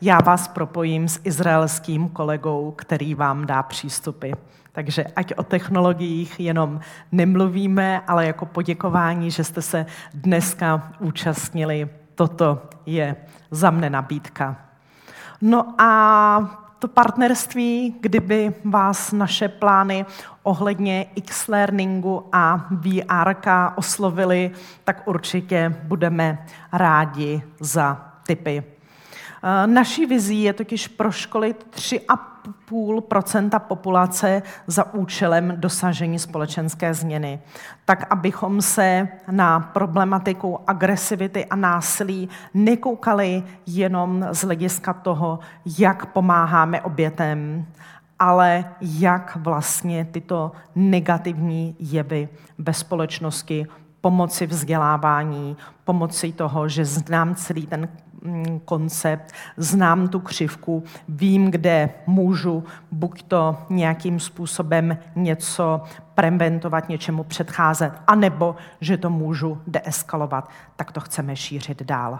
[0.00, 4.30] Já vás propojím s izraelským kolegou, který vám dá přístupy.
[4.76, 6.80] Takže ať o technologiích jenom
[7.12, 13.16] nemluvíme, ale jako poděkování, že jste se dneska účastnili, toto je
[13.50, 14.56] za mne nabídka.
[15.40, 15.88] No a
[16.78, 20.04] to partnerství, kdyby vás naše plány
[20.42, 23.34] ohledně X-learningu a VR
[23.74, 24.50] oslovily,
[24.84, 28.75] tak určitě budeme rádi za tipy.
[29.66, 37.40] Naší vizí je totiž proškolit 3,5% populace za účelem dosažení společenské změny,
[37.84, 45.38] tak abychom se na problematiku agresivity a násilí nekoukali jenom z hlediska toho,
[45.78, 47.66] jak pomáháme obětem,
[48.18, 52.28] ale jak vlastně tyto negativní jevy
[52.58, 53.66] ve společnosti
[54.00, 57.88] pomoci vzdělávání, pomoci toho, že znám celý ten
[58.64, 65.82] koncept, znám tu křivku, vím, kde můžu buď to nějakým způsobem něco
[66.14, 72.18] preventovat, něčemu předcházet, anebo že to můžu deeskalovat, tak to chceme šířit dál.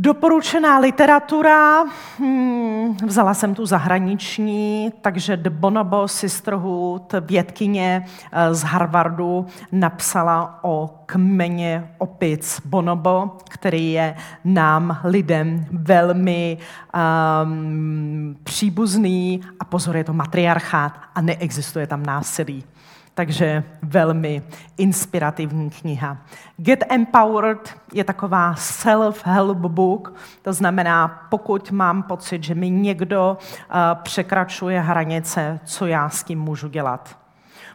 [0.00, 1.84] Doporučená literatura,
[2.18, 11.02] hmm, vzala jsem tu zahraniční, takže The Bonobo Sisterhood, vědkyně eh, z Harvardu, napsala o
[11.06, 16.58] kmeně opic Bonobo, který je nám lidem velmi
[17.44, 22.64] um, příbuzný a pozor, je to matriarchát a neexistuje tam násilí.
[23.18, 24.42] Takže velmi
[24.76, 26.18] inspirativní kniha.
[26.56, 33.76] Get Empowered je taková self-help book, to znamená, pokud mám pocit, že mi někdo uh,
[34.02, 37.18] překračuje hranice, co já s tím můžu dělat.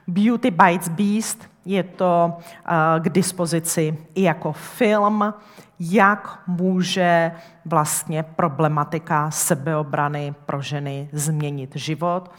[0.07, 5.33] Beauty Bites Beast je to uh, k dispozici i jako film,
[5.79, 7.31] jak může
[7.65, 12.31] vlastně problematika sebeobrany pro ženy změnit život.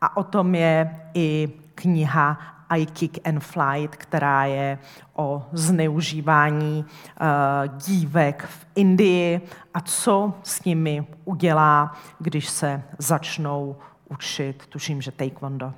[0.00, 4.78] A o tom je i kniha I Kick and Flight, která je
[5.12, 9.40] o zneužívání uh, dívek v Indii
[9.74, 13.76] a co s nimi udělá, když se začnou
[14.08, 15.72] učit, tuším, že taekwondo.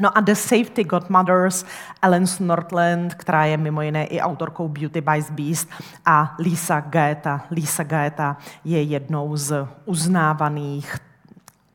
[0.00, 1.64] No a The Safety Godmothers,
[2.02, 5.68] Ellen Nordland, která je mimo jiné i autorkou Beauty by Beast
[6.06, 7.40] a Lisa Gaeta.
[7.50, 10.96] Lisa Gaeta je jednou z uznávaných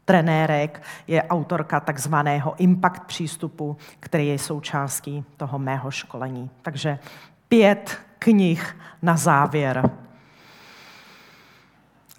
[0.06, 6.50] trenérek, je autorka takzvaného impact přístupu, který je součástí toho mého školení.
[6.62, 7.00] Takže
[7.48, 9.90] pět knih na závěr.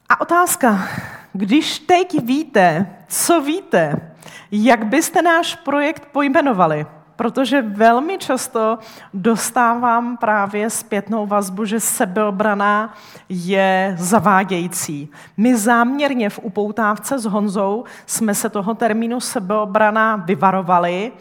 [0.09, 0.89] A otázka,
[1.33, 4.13] když teď víte, co víte,
[4.51, 6.87] jak byste náš projekt pojmenovali?
[7.17, 8.79] Protože velmi často
[9.15, 12.95] dostávám právě zpětnou vazbu, že sebeobrana
[13.29, 15.09] je zavádějící.
[15.37, 21.13] My záměrně v upoutávce s Honzou jsme se toho termínu sebeobrana vyvarovali.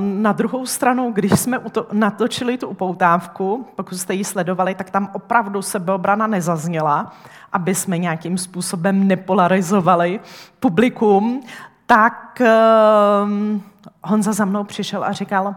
[0.00, 1.60] Na druhou stranu, když jsme
[1.92, 7.12] natočili tu upoutávku, pokud jste ji sledovali, tak tam opravdu sebeobrana nezazněla,
[7.52, 10.20] aby jsme nějakým způsobem nepolarizovali
[10.60, 11.42] publikum,
[11.86, 13.62] tak ehm,
[14.04, 15.54] Honza za mnou přišel a říkal,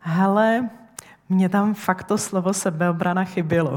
[0.00, 0.68] hele,
[1.28, 3.76] mě tam fakt to slovo sebeobrana chybělo.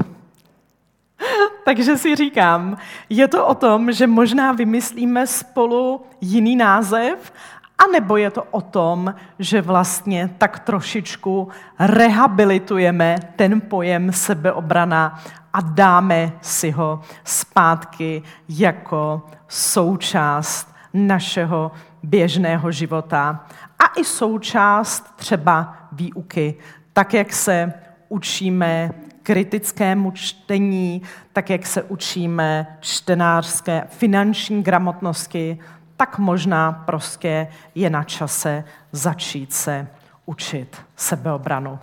[1.64, 2.76] Takže si říkám,
[3.08, 7.32] je to o tom, že možná vymyslíme spolu jiný název,
[7.78, 11.48] anebo je to o tom, že vlastně tak trošičku
[11.78, 15.20] rehabilitujeme ten pojem sebeobrana
[15.52, 23.46] a dáme si ho zpátky jako součást našeho běžného života
[23.78, 26.54] a i součást třeba výuky,
[26.92, 27.72] tak jak se
[28.08, 28.90] učíme
[29.22, 35.58] kritickému čtení, tak jak se učíme čtenářské finanční gramotnosti,
[35.96, 39.88] tak možná prostě je na čase začít se
[40.26, 41.78] učit sebeobranu.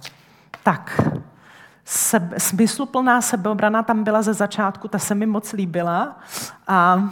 [0.64, 1.02] Tak,
[1.86, 6.20] sebe, smysluplná sebeobrana tam byla ze začátku, ta se mi moc líbila.
[6.68, 7.10] A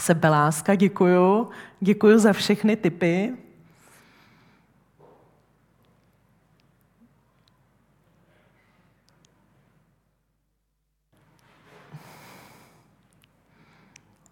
[0.00, 1.48] sebeláska, děkuju.
[1.80, 3.36] Děkuju za všechny typy.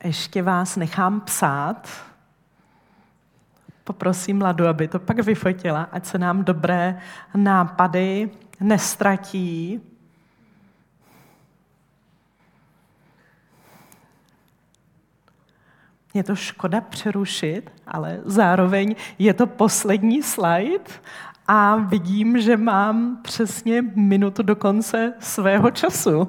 [0.07, 1.89] ještě vás nechám psát.
[3.85, 7.01] Poprosím Ladu, aby to pak vyfotila, ať se nám dobré
[7.35, 9.81] nápady nestratí.
[16.17, 20.85] Je to škoda přerušit, ale zároveň je to poslední slide
[21.47, 26.29] a vidím, že mám přesně minutu do konce svého času.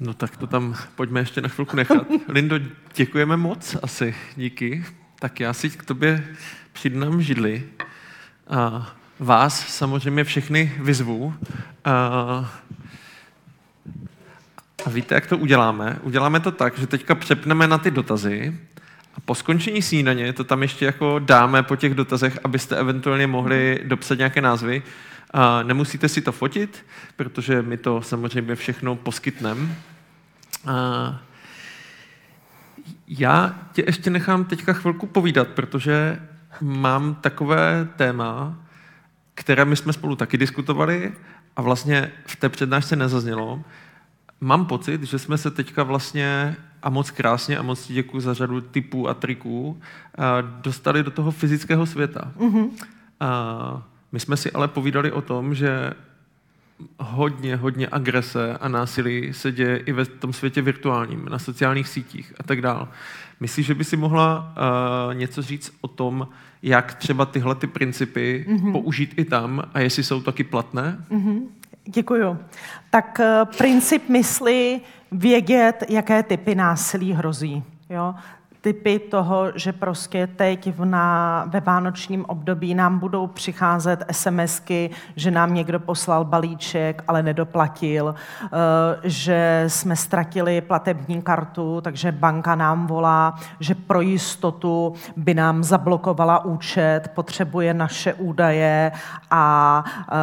[0.00, 2.06] No tak to tam pojďme ještě na chvilku nechat.
[2.28, 2.58] Lindo,
[2.94, 4.84] děkujeme moc asi, díky.
[5.18, 6.24] Tak já si k tobě
[6.72, 7.64] přidnám židli.
[8.48, 11.34] A vás samozřejmě všechny vyzvu.
[11.84, 12.52] A,
[14.86, 15.98] a víte, jak to uděláme?
[16.02, 18.60] Uděláme to tak, že teďka přepneme na ty dotazy
[19.14, 23.80] a po skončení snídaně to tam ještě jako dáme po těch dotazech, abyste eventuálně mohli
[23.84, 24.82] dopsat nějaké názvy.
[25.30, 29.68] A nemusíte si to fotit, protože my to samozřejmě všechno poskytneme.
[33.08, 36.20] Já tě ještě nechám teďka chvilku povídat, protože
[36.60, 38.58] mám takové téma,
[39.34, 41.12] které my jsme spolu taky diskutovali
[41.56, 43.64] a vlastně v té přednášce nezaznělo.
[44.44, 48.34] Mám pocit, že jsme se teďka vlastně a moc krásně a moc ti děkuji za
[48.34, 49.80] řadu typů a triků,
[50.60, 52.32] dostali do toho fyzického světa.
[52.38, 52.70] Mm-hmm.
[53.20, 53.82] A
[54.12, 55.92] my jsme si ale povídali o tom, že
[56.98, 62.34] hodně, hodně agrese a násilí se děje i ve tom světě virtuálním, na sociálních sítích
[62.40, 62.86] a tak dále.
[63.40, 64.54] Myslíš, že by si mohla
[65.08, 66.28] uh, něco říct o tom,
[66.62, 68.72] jak třeba tyhle ty principy mm-hmm.
[68.72, 71.04] použít i tam a jestli jsou taky platné?
[71.10, 71.40] Mm-hmm.
[71.84, 72.38] Děkuju.
[72.90, 74.80] Tak uh, princip mysli
[75.12, 77.64] vědět, jaké typy násilí hrozí.
[77.90, 78.14] Jo?
[78.62, 85.30] Typy toho, že prostě teď v na, ve vánočním období nám budou přicházet SMSky, že
[85.30, 88.48] nám někdo poslal balíček, ale nedoplatil, eh,
[89.04, 96.44] že jsme ztratili platební kartu, takže banka nám volá, že pro jistotu by nám zablokovala
[96.44, 98.92] účet, potřebuje naše údaje
[99.30, 100.14] a eh,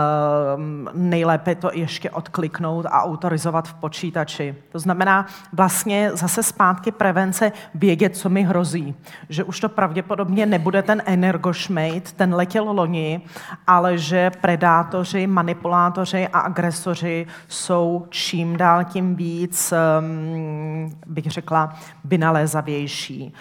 [0.94, 4.56] nejlépe to ještě odkliknout a autorizovat v počítači.
[4.72, 8.96] To znamená vlastně zase zpátky prevence vědět, co mi hrozí.
[9.30, 13.22] Že už to pravděpodobně nebude ten energošmejt, ten letěl loni,
[13.68, 23.34] ale že predátoři, manipulátoři a agresoři jsou čím dál tím víc, um, bych řekla, vynalézavější.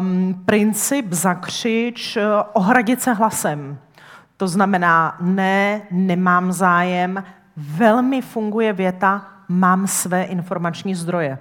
[0.00, 2.18] Um, princip zakřič,
[2.52, 3.78] ohradit se hlasem.
[4.36, 7.24] To znamená, ne, nemám zájem,
[7.56, 11.38] velmi funguje věta, mám své informační zdroje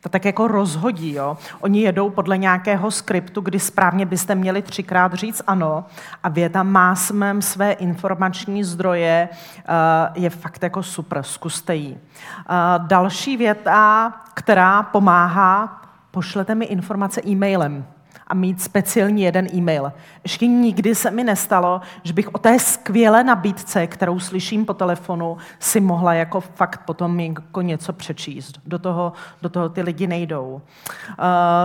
[0.00, 1.12] to tak jako rozhodí.
[1.14, 1.36] Jo?
[1.60, 5.84] Oni jedou podle nějakého skriptu, kdy správně byste měli třikrát říct ano
[6.22, 11.98] a věta má smem své informační zdroje eh, je fakt jako super, zkuste ji.
[11.98, 17.84] Eh, další věta, která pomáhá, pošlete mi informace e-mailem
[18.28, 19.92] a mít speciální jeden e-mail.
[20.22, 25.36] Ještě nikdy se mi nestalo, že bych o té skvělé nabídce, kterou slyším po telefonu,
[25.58, 28.60] si mohla jako fakt potom jako něco přečíst.
[28.66, 29.12] Do toho,
[29.42, 30.52] do toho ty lidi nejdou.
[30.52, 30.62] Uh,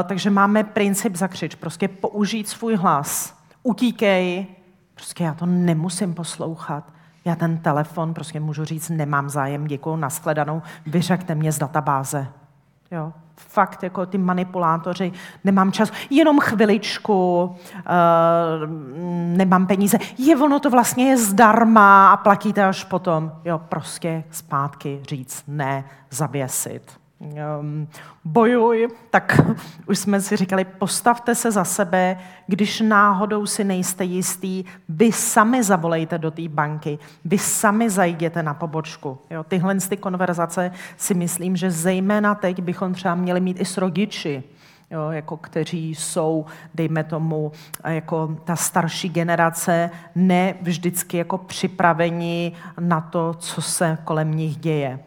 [0.04, 3.38] takže máme princip zakřič, prostě použít svůj hlas.
[3.64, 4.48] Utíkej,
[4.94, 6.94] prostě já to nemusím poslouchat.
[7.26, 12.28] Já ten telefon prostě můžu říct, nemám zájem, děkuji, nashledanou, vyřekte mě z databáze.
[12.92, 15.12] Jo fakt jako ty manipulátoři,
[15.44, 18.70] nemám čas, jenom chviličku, uh,
[19.38, 19.98] nemám peníze.
[20.18, 23.32] Je ono to vlastně je zdarma a platíte až potom.
[23.46, 27.03] Jo, prostě zpátky říct ne, zavěsit
[28.26, 29.42] bojuj, tak
[29.88, 32.18] už jsme si říkali, postavte se za sebe,
[32.48, 38.54] když náhodou si nejste jistý, vy sami zavolejte do té banky, vy sami zajděte na
[38.54, 39.18] pobočku.
[39.30, 43.78] Jo, tyhle ty konverzace si myslím, že zejména teď bychom třeba měli mít i s
[43.78, 44.44] rodiči,
[44.92, 46.46] jo, jako kteří jsou,
[46.76, 47.52] dejme tomu,
[47.88, 55.00] jako ta starší generace, ne vždycky jako připraveni na to, co se kolem nich děje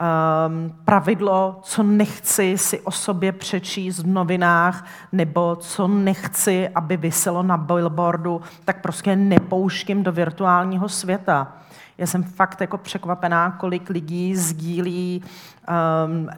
[0.00, 7.42] um, pravidlo, co nechci si o sobě přečíst v novinách, nebo co nechci, aby vyselo
[7.42, 11.52] na billboardu, tak prostě nepouštím do virtuálního světa.
[12.00, 15.22] Já jsem fakt jako překvapená, kolik lidí sdílí
[16.04, 16.28] um,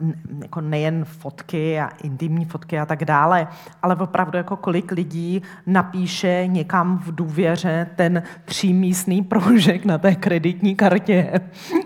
[0.41, 3.47] jako nejen fotky a intimní fotky a tak dále,
[3.81, 10.75] ale opravdu jako kolik lidí napíše někam v důvěře ten třímístný proužek na té kreditní
[10.75, 11.41] kartě,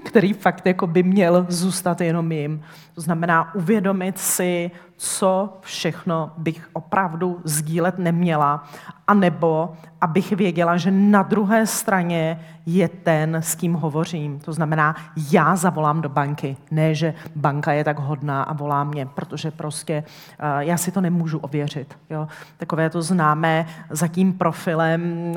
[0.05, 1.66] který fakt jako by měl zůstat
[2.05, 2.63] jenom jim.
[2.95, 8.63] To znamená uvědomit si, co všechno bych opravdu sdílet neměla,
[9.07, 14.39] anebo abych věděla, že na druhé straně je ten, s kým hovořím.
[14.39, 14.95] To znamená,
[15.31, 20.03] já zavolám do banky, ne, že banka je tak hodná a volá mě, protože prostě
[20.03, 21.97] uh, já si to nemůžu ověřit.
[22.09, 22.27] Jo?
[22.57, 25.35] Takové to známé za tím profilem uh,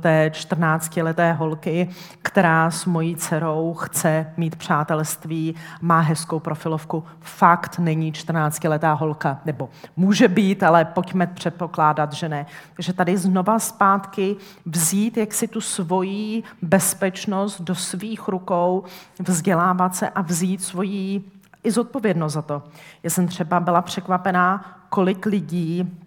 [0.00, 1.88] té 14-leté holky,
[2.22, 7.04] která s mojí dcerou chce mít přátelství, má hezkou profilovku.
[7.20, 12.46] Fakt není 14-letá holka, nebo může být, ale pojďme předpokládat, že ne.
[12.74, 14.36] Takže tady znova zpátky
[14.66, 18.84] vzít, jak si tu svoji bezpečnost do svých rukou,
[19.18, 21.24] vzdělávat se a vzít svoji
[21.62, 22.62] i zodpovědnost za to.
[23.02, 25.98] Já jsem třeba byla překvapená, kolik lidí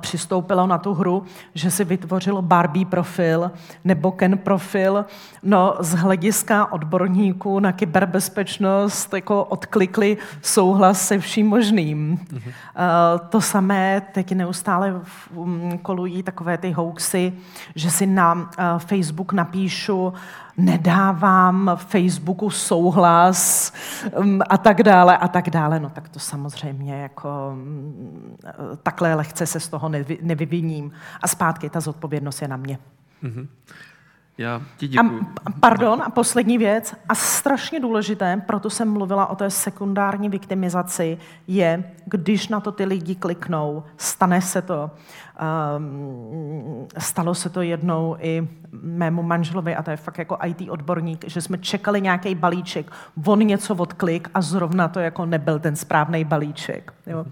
[0.00, 1.24] přistoupilo na tu hru,
[1.54, 3.50] že si vytvořilo Barbie profil
[3.84, 5.04] nebo Ken profil.
[5.42, 12.16] No, z hlediska odborníků na kyberbezpečnost jako odklikli souhlas se vším možným.
[12.16, 12.52] Mm-hmm.
[13.28, 15.00] To samé teď neustále
[15.82, 17.32] kolují takové ty hoaxy,
[17.74, 20.12] že si na Facebook napíšu
[20.56, 23.72] nedávám Facebooku souhlas
[24.16, 25.80] um, a tak dále a tak dále.
[25.80, 28.36] No tak to samozřejmě jako mm,
[28.82, 30.92] takhle lehce se z toho nevy, nevyviním.
[31.22, 32.78] A zpátky ta zodpovědnost je na mě.
[33.22, 33.46] Mm-hmm.
[34.38, 35.20] Já ti děkuji.
[35.46, 41.18] A, pardon, a poslední věc, a strašně důležité, proto jsem mluvila o té sekundární viktimizaci,
[41.46, 44.90] je, když na to ty lidi kliknou, stane se to.
[45.76, 48.48] Um, stalo se to jednou i
[48.82, 52.90] mému manželovi, a to je fakt jako IT odborník, že jsme čekali nějaký balíček,
[53.26, 56.92] on něco odklik a zrovna to jako nebyl ten správný balíček.
[57.06, 57.24] Jo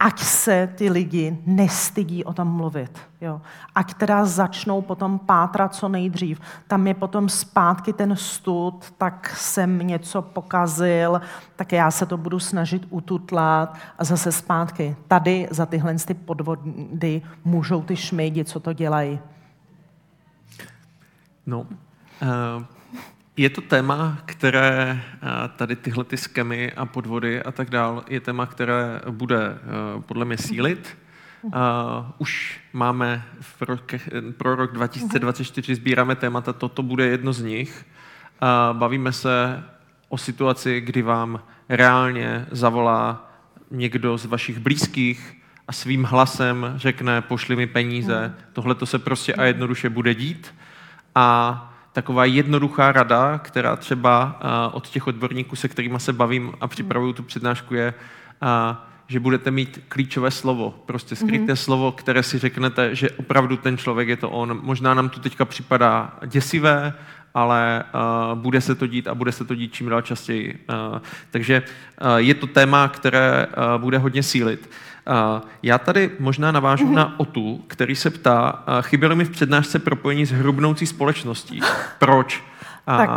[0.00, 2.98] ať se ty lidi nestydí o tom mluvit.
[3.20, 3.40] Jo.
[3.74, 6.40] Ať teda začnou potom pátrat co nejdřív.
[6.66, 11.20] Tam je potom zpátky ten stud, tak jsem něco pokazil,
[11.56, 14.96] tak já se to budu snažit ututlat a zase zpátky.
[15.08, 19.20] Tady za tyhle ty podvody můžou ty šmejdi, co to dělají.
[21.46, 22.79] No, uh
[23.36, 25.26] je to téma, které eh,
[25.56, 30.24] tady tyhle ty skemy a podvody a tak dál, je téma, které bude eh, podle
[30.24, 30.98] mě sílit.
[31.42, 31.52] Uh,
[32.18, 34.00] už máme v roke,
[34.36, 37.86] pro rok 2024 sbíráme témata, toto bude jedno z nich.
[38.42, 39.64] Uh, bavíme se
[40.08, 43.30] o situaci, kdy vám reálně zavolá
[43.70, 45.36] někdo z vašich blízkých
[45.68, 50.54] a svým hlasem řekne, pošli mi peníze, tohle to se prostě a jednoduše bude dít.
[51.14, 56.68] A taková jednoduchá rada, která třeba uh, od těch odborníků, se kterými se bavím a
[56.68, 57.94] připravuju tu přednášku, je,
[58.42, 58.76] uh,
[59.06, 61.56] že budete mít klíčové slovo, prostě skryté mm-hmm.
[61.56, 64.58] slovo, které si řeknete, že opravdu ten člověk je to on.
[64.62, 66.92] Možná nám to teďka připadá děsivé,
[67.34, 70.58] ale uh, bude se to dít a bude se to dít čím dál častěji.
[70.68, 70.98] Uh,
[71.30, 71.62] takže
[72.02, 74.70] uh, je to téma, které uh, bude hodně sílit.
[75.62, 76.94] Já tady možná navážu mm-hmm.
[76.94, 81.60] na Otu, který se ptá, chybělo mi v přednášce propojení s hrubnoucí společností.
[81.98, 82.44] Proč?
[82.84, 83.10] Tak.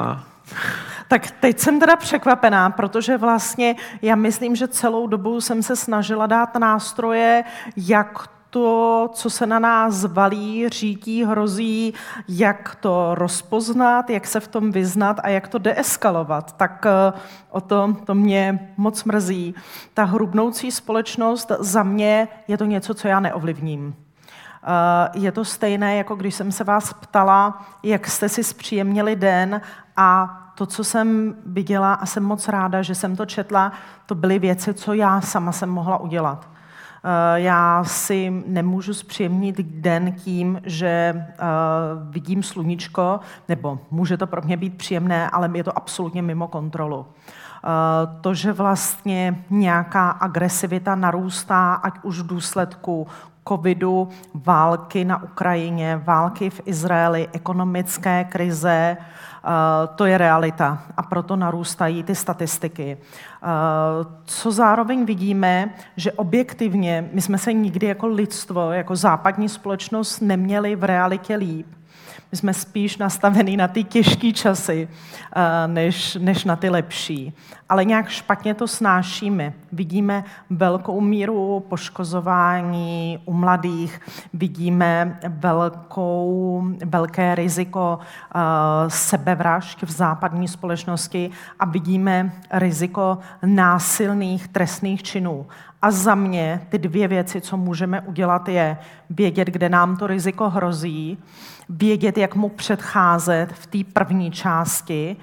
[1.07, 6.27] Tak teď jsem teda překvapená, protože vlastně já myslím, že celou dobu jsem se snažila
[6.27, 7.43] dát nástroje,
[7.77, 11.93] jak to, co se na nás valí, řítí, hrozí,
[12.27, 16.57] jak to rozpoznat, jak se v tom vyznat a jak to deeskalovat.
[16.57, 17.13] Tak eh,
[17.49, 19.55] o to, to mě moc mrzí.
[19.93, 23.95] Ta hrubnoucí společnost za mě je to něco, co já neovlivním.
[24.63, 29.61] Eh, je to stejné, jako když jsem se vás ptala, jak jste si zpříjemnili den
[29.97, 33.71] a to, co jsem viděla a jsem moc ráda, že jsem to četla,
[34.05, 36.52] to byly věci, co já sama jsem mohla udělat.
[37.05, 41.35] Eh, já si nemůžu zpříjemnit den tím, že eh,
[42.09, 43.19] vidím sluníčko,
[43.49, 47.05] nebo může to pro mě být příjemné, ale je to absolutně mimo kontrolu.
[47.05, 47.67] Eh,
[48.21, 53.07] to, že vlastně nějaká agresivita narůstá, ať už v důsledku
[53.47, 58.97] covidu, války na Ukrajině, války v Izraeli, ekonomické krize,
[59.95, 62.97] to je realita a proto narůstají ty statistiky.
[62.97, 63.47] Eh,
[64.25, 70.75] co zároveň vidíme, že objektivně my jsme se nikdy jako lidstvo, jako západní společnost neměli
[70.75, 71.67] v realitě líp.
[72.31, 74.87] My jsme spíš nastavení na ty těžké časy,
[75.35, 77.33] eh, než, než na ty lepší.
[77.69, 79.53] Ale nějak špatně to snášíme.
[79.71, 84.01] Vidíme velkou míru poškozování u mladých,
[84.33, 88.41] vidíme velkou, velké riziko uh,
[88.87, 95.45] sebevražd v západní společnosti a vidíme riziko násilných trestných činů.
[95.83, 98.77] A za mě ty dvě věci, co můžeme udělat, je
[99.09, 101.17] vědět, kde nám to riziko hrozí,
[101.69, 105.15] vědět, jak mu předcházet v té první části,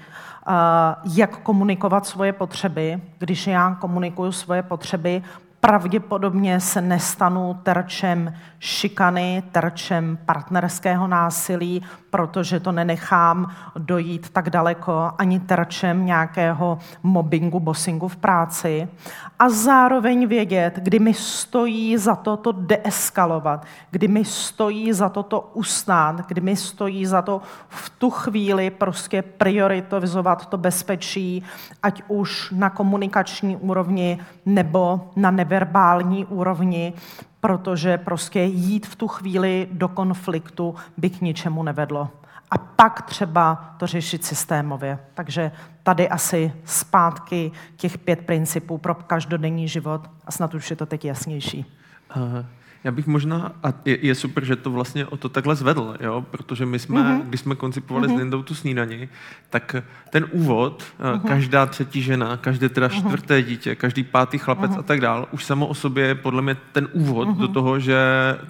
[1.13, 3.01] jak komunikovat svoje potřeby.
[3.17, 5.23] Když já komunikuju svoje potřeby,
[5.61, 15.39] pravděpodobně se nestanu terčem šikany, terčem partnerského násilí, protože to nenechám dojít tak daleko, ani
[15.39, 18.87] terčem nějakého mobbingu, bossingu v práci.
[19.39, 25.23] A zároveň vědět, kdy mi stojí za to to deeskalovat, kdy mi stojí za to
[25.23, 31.43] to ustát, kdy mi stojí za to v tu chvíli prostě prioritizovat to bezpečí,
[31.83, 36.93] ať už na komunikační úrovni nebo na neverbální úrovni,
[37.39, 42.09] protože prostě jít v tu chvíli do konfliktu by k ničemu nevedlo.
[42.51, 44.99] A pak třeba to řešit systémově.
[45.13, 45.51] Takže
[45.83, 51.05] tady asi zpátky těch pět principů pro každodenní život a snad už je to teď
[51.05, 51.65] jasnější.
[52.83, 56.25] Já bych možná, a je, je super, že to vlastně o to takhle zvedl, jo?
[56.31, 57.21] protože my jsme, mm-hmm.
[57.21, 58.15] když jsme koncipovali mm-hmm.
[58.15, 59.09] s Lindou tu snídani,
[59.49, 59.75] tak
[60.09, 61.19] ten úvod, mm-hmm.
[61.19, 63.07] každá třetí žena, každé teda mm-hmm.
[63.07, 64.79] čtvrté dítě, každý pátý chlapec mm-hmm.
[64.79, 67.37] a tak dál, už samo o sobě je podle mě ten úvod mm-hmm.
[67.37, 67.97] do toho, že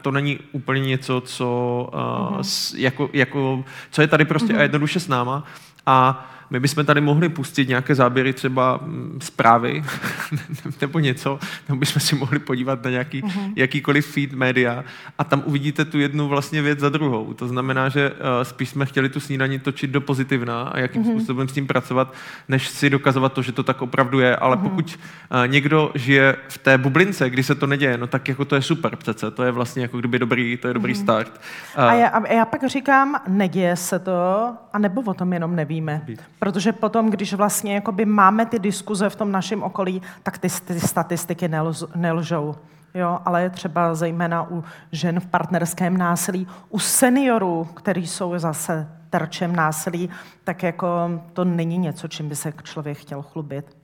[0.02, 2.40] to není úplně něco, co, uh, mm-hmm.
[2.42, 4.60] s, jako, jako, co je tady prostě mm-hmm.
[4.60, 5.44] a jednoduše s náma.
[5.86, 9.84] A my bychom tady mohli pustit nějaké záběry třeba mm, zprávy
[10.82, 13.54] nebo něco, nebo bychom si mohli podívat na nějaký, uh-huh.
[13.56, 14.84] jakýkoliv feed média
[15.18, 17.34] a tam uvidíte tu jednu vlastně věc za druhou.
[17.34, 21.12] To znamená, že uh, spíš jsme chtěli tu snídaní točit do pozitivna a jakým uh-huh.
[21.12, 22.14] způsobem s tím pracovat,
[22.50, 24.36] než si dokazovat to, že to tak opravdu je.
[24.36, 24.64] Ale uh-huh.
[24.64, 25.00] pokud
[25.32, 28.62] uh, někdo žije v té bublince, kdy se to neděje, no tak jako to je
[28.62, 29.32] super přece.
[29.32, 31.04] To je vlastně jako kdyby dobrý, to je dobrý uh-huh.
[31.04, 31.42] start.
[31.78, 35.56] Uh, a, já, a já pak říkám, neděje se to, a nebo o tom jenom
[35.56, 36.02] nevíme.
[36.06, 36.22] Být.
[36.42, 40.80] Protože potom, když vlastně jakoby máme ty diskuze v tom našem okolí, tak ty, ty
[40.80, 42.56] statistiky nelž, nelžou.
[42.94, 49.56] Jo, ale třeba zejména u žen v partnerském násilí, u seniorů, kteří jsou zase terčem
[49.56, 50.10] násilí,
[50.44, 53.78] tak jako to není něco, čím by se člověk chtěl chlubit.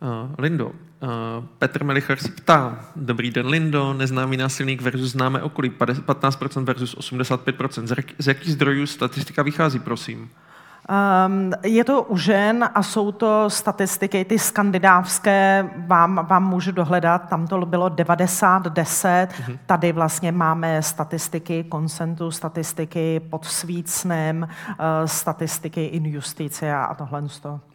[0.00, 0.72] Uh, Lindo, uh,
[1.58, 7.86] Petr Melichar se ptá, dobrý den Lindo, neznámý násilník versus známé okolí, 15% versus 85%.
[7.86, 10.30] Z, z jakých zdrojů statistika vychází, prosím?
[10.88, 17.28] Um, je to u žen a jsou to statistiky, ty skandinávské, vám, vám můžu dohledat,
[17.28, 19.58] tam to bylo 90-10, mm-hmm.
[19.66, 24.76] tady vlastně máme statistiky konsentu, statistiky pod svícnem, uh,
[25.06, 27.22] statistiky in justice a tohle.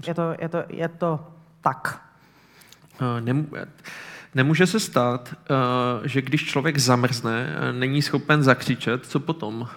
[0.08, 1.20] Je to, je, to, je to
[1.62, 2.02] tak.
[3.02, 3.48] Uh, nem,
[4.36, 9.68] nemůže se stát, uh, že když člověk zamrzne, není schopen zakřičet, co potom?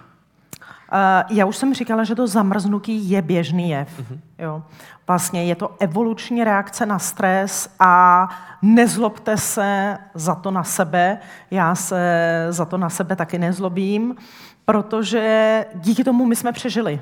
[0.92, 3.88] Uh, já už jsem říkala, že to zamrznutí je běžný jev.
[4.00, 4.18] Uh-huh.
[4.38, 4.62] Jo.
[5.06, 8.28] Vlastně je to evoluční reakce na stres a
[8.62, 11.18] nezlobte se za to na sebe.
[11.50, 14.16] Já se za to na sebe taky nezlobím,
[14.64, 17.00] protože díky tomu my jsme přežili.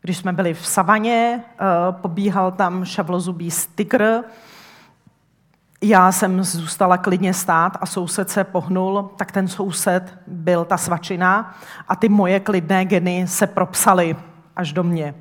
[0.00, 4.22] Když jsme byli v savaně, uh, pobíhal tam šavlozubý tygr,
[5.82, 11.54] já jsem zůstala klidně stát a soused se pohnul, tak ten soused byl ta svačina
[11.88, 14.16] a ty moje klidné geny se propsaly
[14.56, 15.14] až do mě.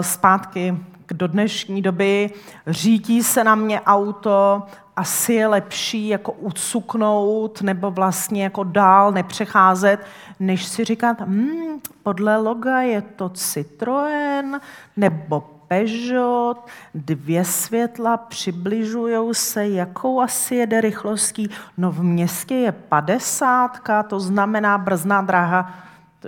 [0.00, 0.78] Zpátky
[1.12, 2.30] do dnešní doby
[2.66, 4.62] řídí se na mě auto,
[4.96, 10.00] asi je lepší jako ucuknout nebo vlastně jako dál nepřecházet,
[10.40, 14.60] než si říkat, hmm, podle loga je to Citroën
[14.96, 21.50] nebo Peugeot, dvě světla, přibližují se, jakou asi jede rychlostí.
[21.76, 23.78] No v městě je 50,
[24.08, 25.74] to znamená brzná dráha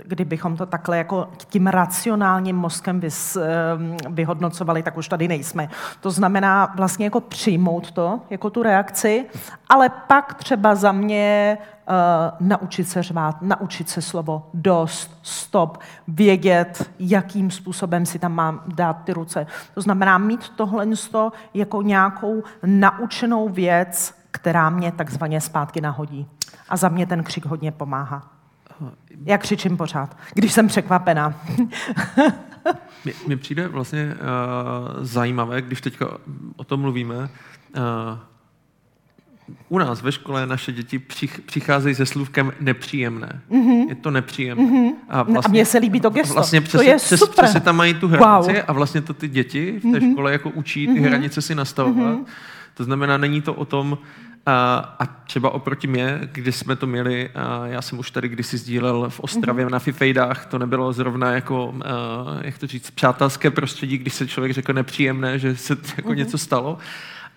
[0.05, 3.37] kdybychom to takhle jako tím racionálním mozkem vys,
[4.09, 5.69] vyhodnocovali, tak už tady nejsme.
[6.01, 9.25] To znamená vlastně jako přijmout to, jako tu reakci,
[9.69, 11.57] ale pak třeba za mě
[11.89, 18.63] uh, naučit se řvát, naučit se slovo dost, stop, vědět, jakým způsobem si tam mám
[18.67, 19.47] dát ty ruce.
[19.73, 20.87] To znamená mít tohle
[21.53, 26.27] jako nějakou naučenou věc, která mě takzvaně zpátky nahodí.
[26.69, 28.31] A za mě ten křik hodně pomáhá.
[29.25, 31.33] Já křičím pořád, když jsem překvapená.
[33.27, 36.07] Mně přijde vlastně uh, zajímavé, když teďka
[36.55, 37.15] o tom mluvíme.
[37.17, 37.29] Uh,
[39.69, 43.41] u nás ve škole naše děti přich, přicházejí se slůvkem nepříjemné.
[43.51, 43.89] Mm-hmm.
[43.89, 44.63] Je to nepříjemné.
[44.63, 44.93] Mm-hmm.
[45.09, 46.33] A, vlastně, a mně se líbí to gesto.
[46.33, 47.45] Vlastně přes, to je přes, super.
[47.45, 48.63] Přes, tam mají tu hranici wow.
[48.67, 50.11] a vlastně to ty děti v té mm-hmm.
[50.11, 51.05] škole jako učí ty mm-hmm.
[51.05, 52.15] hranice si nastavovat.
[52.15, 52.25] Mm-hmm.
[52.73, 53.97] To znamená, není to o tom,
[54.45, 58.57] a, a třeba oproti mě, kdy jsme to měli, a já jsem už tady kdysi
[58.57, 59.71] sdílel v Ostravě mm-hmm.
[59.71, 61.89] na Fifejdách, to nebylo zrovna jako, a,
[62.41, 66.15] jak to říct, přátelské prostředí, když se člověk řekl nepříjemné, že se jako mm-hmm.
[66.15, 66.77] něco stalo.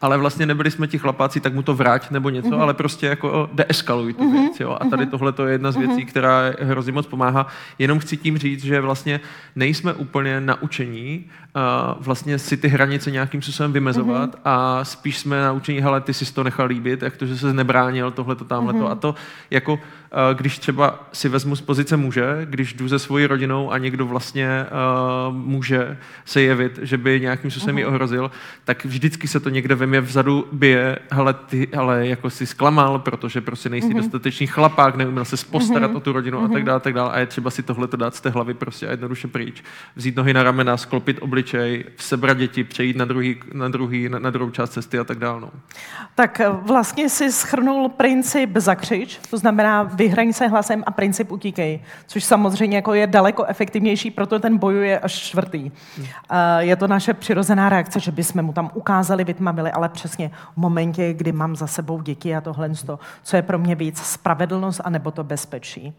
[0.01, 2.61] Ale vlastně nebyli jsme ti chlapáci, tak mu to vrať nebo něco, mm-hmm.
[2.61, 4.41] ale prostě jako deeskaluj tu mm-hmm.
[4.41, 4.61] věc.
[4.61, 4.77] Jo?
[4.81, 5.11] A tady mhm.
[5.11, 6.07] tohle to je jedna z věcí, mm-hmm.
[6.07, 7.47] která hrozně moc pomáhá.
[7.79, 9.21] Jenom chci tím říct, že vlastně
[9.57, 11.25] nejsme úplně naučení
[11.57, 14.41] uh, vlastně si ty hranice nějakým způsobem vymezovat mm-hmm.
[14.45, 18.11] a spíš jsme naučení, hele, ty jsi to nechal líbit, jak to, že se nebránil,
[18.11, 18.79] tohle to tamhle to.
[18.79, 18.91] Mm-hmm.
[18.91, 19.15] A to
[19.51, 19.79] jako,
[20.33, 24.67] když třeba si vezmu z pozice muže, když jdu se svojí rodinou a někdo vlastně
[25.29, 27.79] uh, může se jevit, že by nějakým způsobem mm-hmm.
[27.79, 28.31] ji ohrozil,
[28.65, 32.99] tak vždycky se to někde ve mě vzadu bije, hele, ty ale jako si zklamal,
[32.99, 33.97] protože prostě nejsi mm-hmm.
[33.97, 35.97] dostatečný chlapák, neuměl se postarat mm-hmm.
[35.97, 36.45] o tu rodinu mm-hmm.
[36.45, 36.65] a tak mhm.
[36.65, 37.11] dále, tak dále.
[37.11, 39.63] A je třeba si tohle dát z té hlavy prostě a jednoduše pryč.
[39.97, 44.31] Vzít nohy na ramena, sklopit obličej, sebrat děti, přejít na, druhý, na, druhý, na, na
[44.31, 45.41] druhou část cesty a tak dále.
[45.41, 45.51] No.
[46.15, 51.81] Tak eh, vlastně si schrnul princip zakřič, to znamená vyhraň se hlasem a princip utíkej,
[52.07, 55.73] což samozřejmě jako je daleko efektivnější, proto ten bojuje až čtvrtý.
[55.97, 56.07] Hmm.
[56.59, 61.13] Je to naše přirozená reakce, že bychom mu tam ukázali, vytmavili, ale přesně v momentě,
[61.13, 62.71] kdy mám za sebou děti a tohle,
[63.23, 65.95] co je pro mě víc spravedlnost a nebo to bezpečí.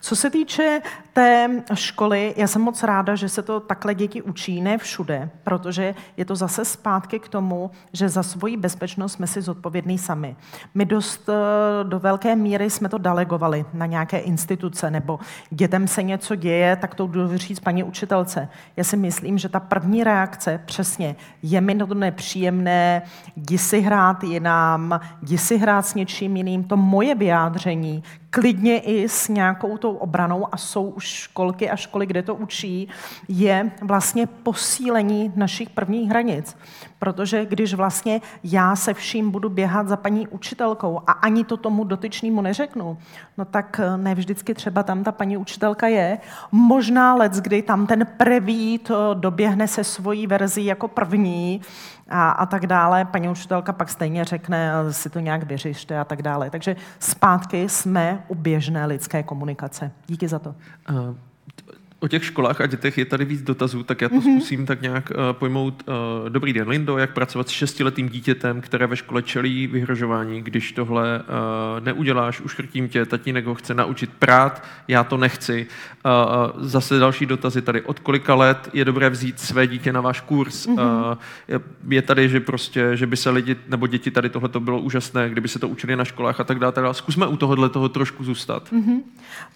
[0.00, 0.80] Co se týče
[1.12, 5.94] té školy, já jsem moc ráda, že se to takhle děti učí, ne všude, protože
[6.16, 10.36] je to zase zpátky k tomu, že za svoji bezpečnost jsme si zodpovědní sami.
[10.74, 15.18] My dost eh, do velké míry jsme to delegovali na nějaké instituce, nebo
[15.50, 18.48] dětem se něco děje, tak to jdu říct paní učitelce.
[18.76, 23.02] Já si myslím, že ta první reakce přesně je mi to nepříjemné,
[23.36, 26.64] jdi si hrát jinam, jdi si hrát s něčím jiným.
[26.64, 28.02] To moje vyjádření,
[28.34, 32.88] klidně i s nějakou tou obranou, a jsou už školky a školy, kde to učí,
[33.28, 36.56] je vlastně posílení našich prvních hranic.
[36.98, 41.84] Protože když vlastně já se vším budu běhat za paní učitelkou a ani to tomu
[41.84, 42.98] dotyčnému neřeknu,
[43.38, 46.18] no tak ne vždycky třeba tam ta paní učitelka je.
[46.52, 51.60] Možná let, kdy tam ten prevít doběhne se svojí verzí jako první,
[52.08, 53.04] a, a tak dále.
[53.04, 56.50] Paní učitelka pak stejně řekne, si to nějak vyřešte a tak dále.
[56.50, 59.90] Takže zpátky jsme u běžné lidské komunikace.
[60.06, 60.54] Díky za to.
[60.90, 61.14] Uh
[62.04, 64.36] o těch školách a dětech je tady víc dotazů, tak já to mm-hmm.
[64.36, 65.82] zkusím tak nějak uh, pojmout.
[65.86, 70.72] Uh, dobrý den, Lindo, jak pracovat s šestiletým dítětem, které ve škole čelí vyhrožování, když
[70.72, 75.66] tohle uh, neuděláš, uškrtím tě, tatínek ho chce naučit prát, já to nechci.
[76.04, 77.82] Uh, zase další dotazy tady.
[77.82, 80.66] Od kolika let je dobré vzít své dítě na váš kurz?
[80.66, 81.12] Mm-hmm.
[81.52, 84.80] Uh, je tady, že prostě, že by se lidi nebo děti tady tohle to bylo
[84.80, 86.72] úžasné, kdyby se to učili na školách a tak dále.
[86.72, 86.94] Tak dále.
[86.94, 88.72] Zkusme u tohohle toho trošku zůstat.
[88.72, 89.00] Mm-hmm.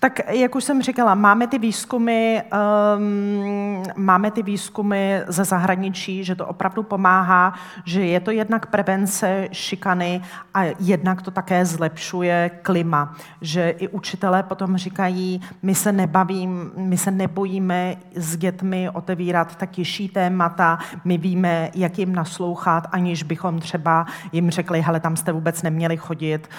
[0.00, 6.34] Tak jak už jsem říkala, máme ty výzkumy, um, máme ty výzkumy ze zahraničí, že
[6.34, 7.52] to opravdu pomáhá,
[7.84, 10.22] že je to jednak prevence šikany
[10.54, 13.14] a jednak to také zlepšuje klima.
[13.40, 19.70] Že i učitelé potom říkají, my se nebavím, my se nebojíme s dětmi otevírat tak
[19.70, 25.32] těžší témata, my víme, jak jim naslouchat, aniž bychom třeba jim řekli, hele, tam jste
[25.32, 26.50] vůbec neměli chodit,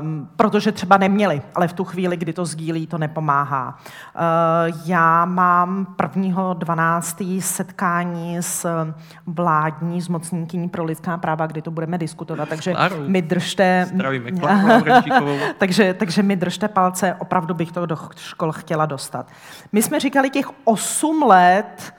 [0.00, 3.78] um, protože třeba neměli, ale v tu chvíli, kdy to sdílí, to nepomáhá.
[4.14, 7.40] Uh, já mám 1.12.
[7.40, 8.84] setkání s
[9.26, 12.96] vládní zmocníkyní pro lidská práva, kdy to budeme diskutovat, takže Klaru.
[13.06, 13.86] mi držte...
[13.88, 14.30] Zdravíme,
[15.58, 19.26] takže, takže mi držte palce, opravdu bych to do škol chtěla dostat.
[19.72, 21.94] My jsme říkali těch 8 let,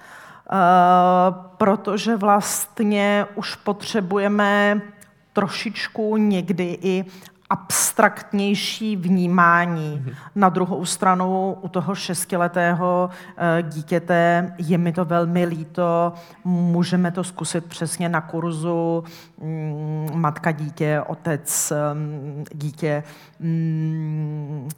[0.52, 0.58] uh,
[1.58, 4.82] protože vlastně už potřebujeme
[5.34, 7.06] trošičku někdy i
[7.50, 10.04] abstraktnější vnímání.
[10.06, 10.16] Mm-hmm.
[10.36, 16.14] Na druhou stranu u toho šestiletého eh, dítěte je mi to velmi líto,
[16.44, 19.04] můžeme to zkusit přesně na kurzu
[19.42, 23.04] mm, matka dítě, otec mm, dítě.
[23.40, 24.70] Mm,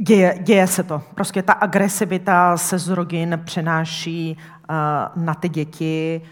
[0.00, 1.02] děje, děje se to.
[1.14, 4.36] Prostě ta agresivita se z rodin přenáší
[4.70, 6.22] uh, na ty děti.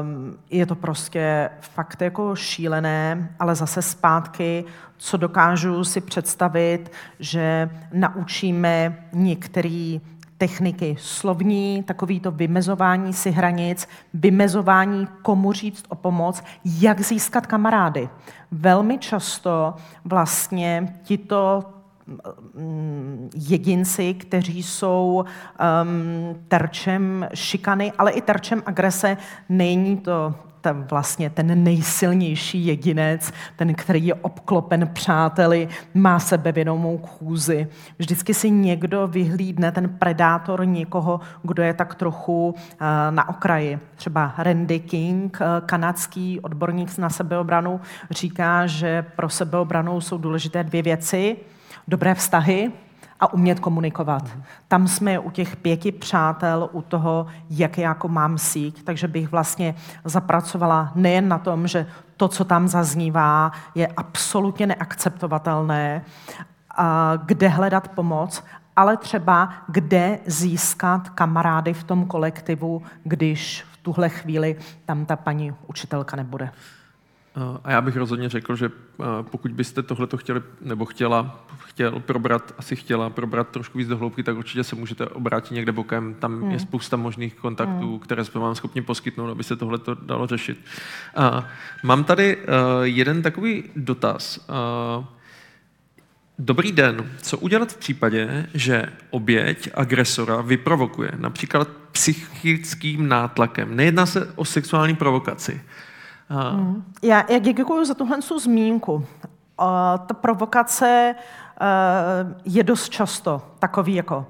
[0.00, 4.64] Um, je to prostě fakt jako šílené, ale zase zpátky,
[4.96, 9.98] co dokážu si představit, že naučíme některé
[10.38, 18.08] techniky slovní, takový to vymezování si hranic, vymezování, komu říct o pomoc, jak získat kamarády.
[18.50, 19.74] Velmi často
[20.04, 21.64] vlastně tito
[23.34, 29.16] jedinci, kteří jsou um, terčem šikany, ale i terčem agrese.
[29.48, 37.68] Není to ten, vlastně ten nejsilnější jedinec, ten, který je obklopen přáteli, má sebevědomou chůzi.
[37.98, 42.54] Vždycky si někdo vyhlídne, ten predátor někoho, kdo je tak trochu uh,
[43.10, 43.78] na okraji.
[43.94, 47.80] Třeba Randy King, uh, kanadský odborník na sebeobranu,
[48.10, 51.36] říká, že pro sebeobranu jsou důležité dvě věci–
[51.88, 52.72] dobré vztahy
[53.20, 54.22] a umět komunikovat.
[54.22, 54.42] Mm.
[54.68, 59.74] Tam jsme u těch pěti přátel, u toho, jak jako mám síť, takže bych vlastně
[60.04, 61.86] zapracovala nejen na tom, že
[62.16, 66.02] to, co tam zaznívá, je absolutně neakceptovatelné,
[66.76, 68.44] a kde hledat pomoc,
[68.76, 75.54] ale třeba kde získat kamarády v tom kolektivu, když v tuhle chvíli tam ta paní
[75.66, 76.50] učitelka nebude.
[77.64, 78.70] A já bych rozhodně řekl, že
[79.22, 84.22] pokud byste tohleto chtěli, nebo chtěla, chtěl probrat, asi chtěla probrat trošku víc do hloubky,
[84.22, 86.14] tak určitě se můžete obrátit někde bokem.
[86.14, 86.50] Tam hmm.
[86.50, 87.98] je spousta možných kontaktů, hmm.
[87.98, 90.64] které jsme vám schopni poskytnout, aby se tohleto dalo řešit.
[91.82, 92.38] Mám tady
[92.82, 94.48] jeden takový dotaz.
[96.38, 97.10] Dobrý den.
[97.22, 103.76] Co udělat v případě, že oběť agresora vyprovokuje například psychickým nátlakem?
[103.76, 105.60] Nejedná se o sexuální provokaci.
[107.02, 108.92] Já, já děkuji za tuhle zmínku.
[108.94, 109.04] Uh,
[110.06, 114.24] ta provokace uh, je dost často takový jako uh,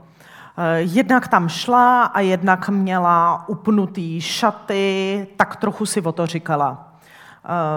[0.76, 6.92] jednak tam šla a jednak měla upnutý šaty, tak trochu si o to říkala.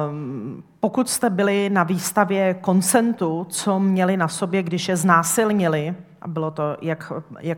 [0.10, 6.28] Um, pokud jste byli na výstavě koncentu, co měli na sobě, když je znásilnili, a
[6.28, 7.58] bylo to jak, jak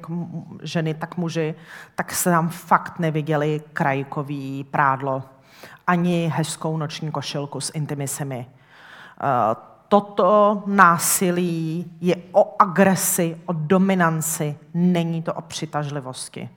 [0.62, 1.56] ženy, tak muži,
[1.96, 5.24] tak se tam fakt neviděli krajkový prádlo
[5.88, 8.46] ani hezkou noční košilku s intimisemi.
[9.22, 9.56] Eh,
[9.88, 16.50] toto násilí je o agresi, o dominanci, není to o přitažlivosti.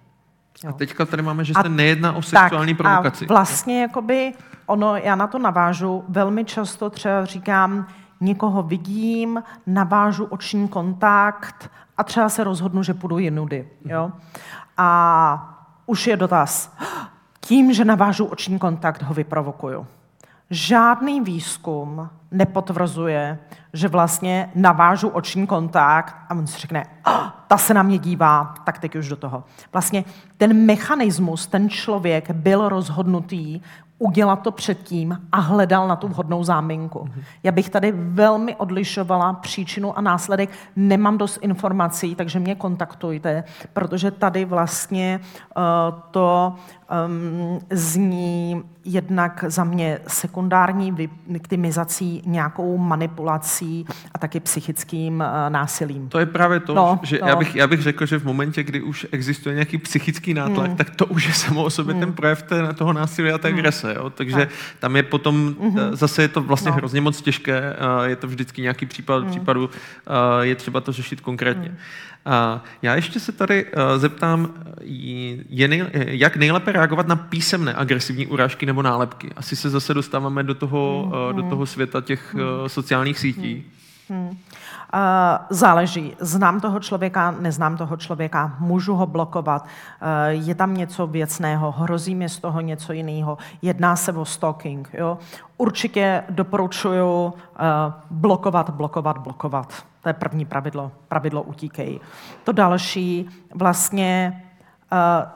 [0.65, 0.71] Jo.
[0.71, 3.27] A teďka tady máme, že se a, nejedná o sexuální tak, provokaci.
[3.27, 4.33] A vlastně jakoby,
[4.67, 7.87] ono, já na to navážu, velmi často třeba říkám,
[8.21, 13.69] někoho vidím, navážu oční kontakt a třeba se rozhodnu, že půjdu jinudy.
[13.85, 14.13] Jo?
[14.77, 16.77] A už je dotaz,
[17.45, 19.87] tím, že navážu oční kontakt, ho vyprovokuju.
[20.51, 23.39] Žádný výzkum nepotvrzuje,
[23.73, 28.55] že vlastně navážu oční kontakt a on si řekne, oh, ta se na mě dívá,
[28.65, 29.45] tak teď už do toho.
[29.73, 30.05] Vlastně
[30.37, 33.61] ten mechanismus, ten člověk byl rozhodnutý
[33.99, 37.09] udělat to předtím a hledal na tu vhodnou záminku.
[37.43, 40.51] Já bych tady velmi odlišovala příčinu a následek.
[40.77, 45.21] Nemám dost informací, takže mě kontaktujte, protože tady vlastně
[45.57, 45.63] uh,
[46.11, 46.55] to
[47.07, 56.09] um, zní jednak za mě sekundární viktimizací, nějakou manipulací a taky psychickým uh, násilím.
[56.09, 57.29] To je právě to, no, že no.
[57.29, 60.77] Já, bych, já bych řekl, že v momentě, kdy už existuje nějaký psychický nátlak, hmm.
[60.77, 62.01] tak to už je samo o sobě hmm.
[62.01, 63.59] ten projev té, toho násilí a té hmm.
[63.59, 63.95] agrese.
[63.95, 64.11] Jo?
[64.11, 64.49] Takže tak.
[64.79, 65.79] tam je potom, hmm.
[65.93, 66.77] zase je to vlastně no.
[66.77, 69.31] hrozně moc těžké, je to vždycky nějaký případ, hmm.
[69.31, 69.71] případu,
[70.41, 71.69] je třeba to řešit konkrétně.
[71.69, 71.79] Hmm.
[72.83, 74.49] Já ještě se tady zeptám,
[75.49, 79.31] je nej, jak nejlépe reagovat na písemné agresivní urážky nebo nálepky.
[79.37, 81.37] Asi se zase dostáváme do toho, hmm.
[81.37, 82.43] do toho světa těch hmm.
[82.67, 83.55] sociálních sítí.
[84.09, 84.29] Hmm.
[84.29, 84.39] Hmm.
[85.51, 86.17] Záleží.
[86.21, 89.67] Znám toho člověka, neznám toho člověka, můžu ho blokovat,
[90.29, 94.91] je tam něco věcného, hrozí mi z toho něco jiného, jedná se o stalking.
[94.93, 95.19] Jo?
[95.57, 97.33] Určitě doporučuju
[98.11, 99.85] blokovat, blokovat, blokovat.
[100.05, 100.93] To je první pravidlo.
[101.09, 102.01] Pravidlo utíkej.
[102.45, 104.43] To další, vlastně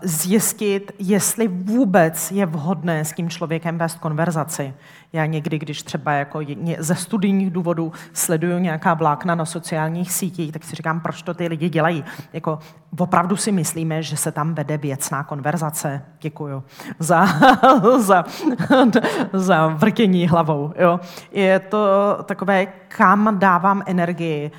[0.02, 4.74] zjistit, jestli vůbec je vhodné s tím člověkem vést konverzaci.
[5.12, 6.40] Já někdy, když třeba jako
[6.78, 11.48] ze studijních důvodů sleduju nějaká vlákna na sociálních sítích, tak si říkám, proč to ty
[11.48, 12.04] lidi dělají.
[12.32, 12.58] Jako,
[12.98, 16.02] opravdu si myslíme, že se tam vede věcná konverzace.
[16.20, 16.62] Děkuju
[16.98, 17.26] za,
[17.98, 18.24] za,
[19.32, 20.72] za vrtění hlavou.
[20.78, 21.00] Jo.
[21.32, 21.78] Je to
[22.24, 24.50] takové, kam dávám energii.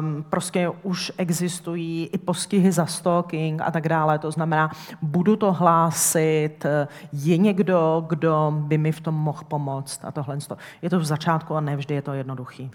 [0.00, 4.18] Um, prostě už existují i postihy za stalking a tak dále.
[4.18, 4.70] To znamená,
[5.02, 6.66] budu to hlásit,
[7.12, 10.38] je někdo, kdo by mi v tom mohl pomoct a tohle.
[10.82, 12.70] Je to v začátku a nevždy je to jednoduchý.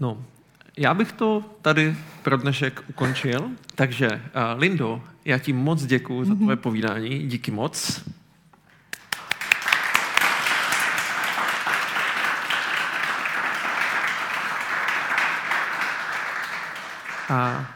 [0.00, 0.24] No,
[0.76, 3.50] já bych to tady pro dnešek ukončil.
[3.74, 7.28] Takže, uh, Lindo, já ti moc děkuji za tvoje povídání.
[7.28, 8.04] Díky moc.
[17.28, 17.66] A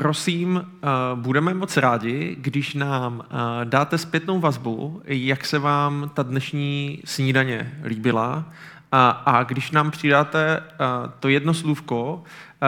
[0.00, 3.24] prosím, uh, budeme moc rádi, když nám uh,
[3.64, 8.44] dáte zpětnou vazbu, jak se vám ta dnešní snídaně líbila
[8.92, 12.24] a, když nám přidáte uh, to jedno slůvko,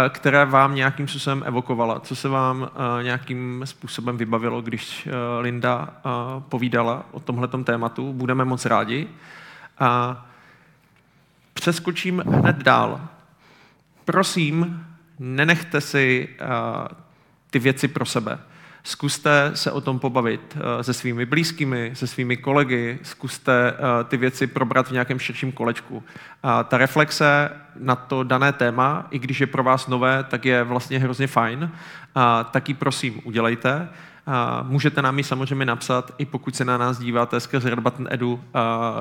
[0.08, 2.70] které vám nějakým způsobem evokovala, co se vám
[3.02, 5.08] nějakým způsobem vybavilo, když
[5.40, 5.88] Linda
[6.48, 9.08] povídala o tomhletom tématu, budeme moc rádi.
[9.78, 10.26] A
[11.54, 13.00] přeskočím hned dál.
[14.04, 14.86] Prosím,
[15.18, 16.28] nenechte si
[17.50, 18.38] ty věci pro sebe.
[18.84, 24.16] Zkuste se o tom pobavit eh, se svými blízkými, se svými kolegy, zkuste eh, ty
[24.16, 26.02] věci probrat v nějakém širším kolečku.
[26.42, 30.64] A ta reflexe na to dané téma, i když je pro vás nové, tak je
[30.64, 31.70] vlastně hrozně fajn.
[32.14, 33.88] A taky prosím udělejte.
[34.26, 38.08] A můžete nám ji samozřejmě napsat, i pokud se na nás díváte skrze Red Button
[38.10, 38.44] Edu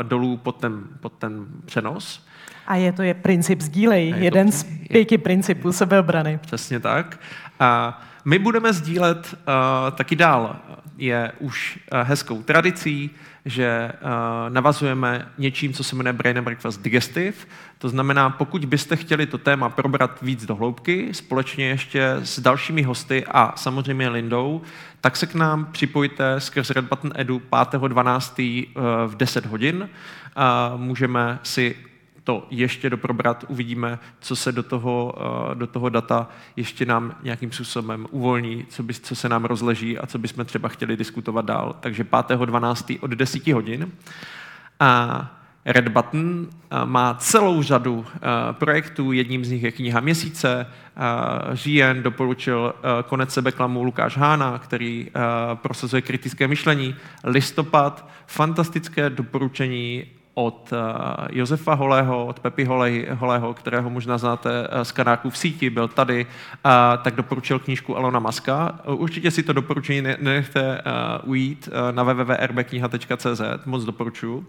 [0.03, 2.26] dolů pod ten, pod ten přenos.
[2.68, 6.40] A je to je princip sdílej, jeden to, z pěti je, principů sebeobrany.
[6.41, 7.19] Přesně tak.
[7.60, 10.56] A my budeme sdílet uh, taky dál.
[10.98, 13.10] Je už uh, hezkou tradicí,
[13.45, 14.10] že uh,
[14.54, 17.38] navazujeme něčím, co se jmenuje Brain and Breakfast Digestive.
[17.78, 22.84] To znamená, pokud byste chtěli to téma probrat víc do hloubky, společně ještě s dalšími
[22.84, 24.62] hosty a samozřejmě Lindou,
[25.02, 28.68] tak se k nám připojte skrz Red Button Edu 5.12.
[29.08, 29.90] v 10 hodin.
[30.78, 31.76] Můžeme si
[32.28, 37.52] to ještě doprobrat, uvidíme, co se do toho, eh, do toho data ještě nám nějakým
[37.52, 41.76] způsobem uvolní, co, by, co se nám rozleží a co bychom třeba chtěli diskutovat dál.
[41.80, 42.99] Takže 5.12.
[43.02, 43.91] od 10 hodin.
[44.80, 45.22] A
[45.66, 48.20] Red Button eh, má celou řadu eh,
[48.52, 50.68] projektů, jedním z nich je kniha měsíce,
[51.54, 52.74] Říjen doporučil
[53.06, 55.12] konec sebeklamu Lukáš Hána, který
[55.54, 60.06] prosazuje kritické myšlení, listopad, fantastické doporučení
[60.38, 62.68] od eh, Josefa Holého, od Pepi
[63.14, 66.28] Holého, kterého možná znáte eh, z kanáků v síti, byl tady,
[67.04, 68.80] tak doporučil knížku Alona Maska.
[68.86, 70.82] Určitě si to doporučení nenechte eh,
[71.24, 74.46] ujít na www.rbkniha.cz, moc doporučuji.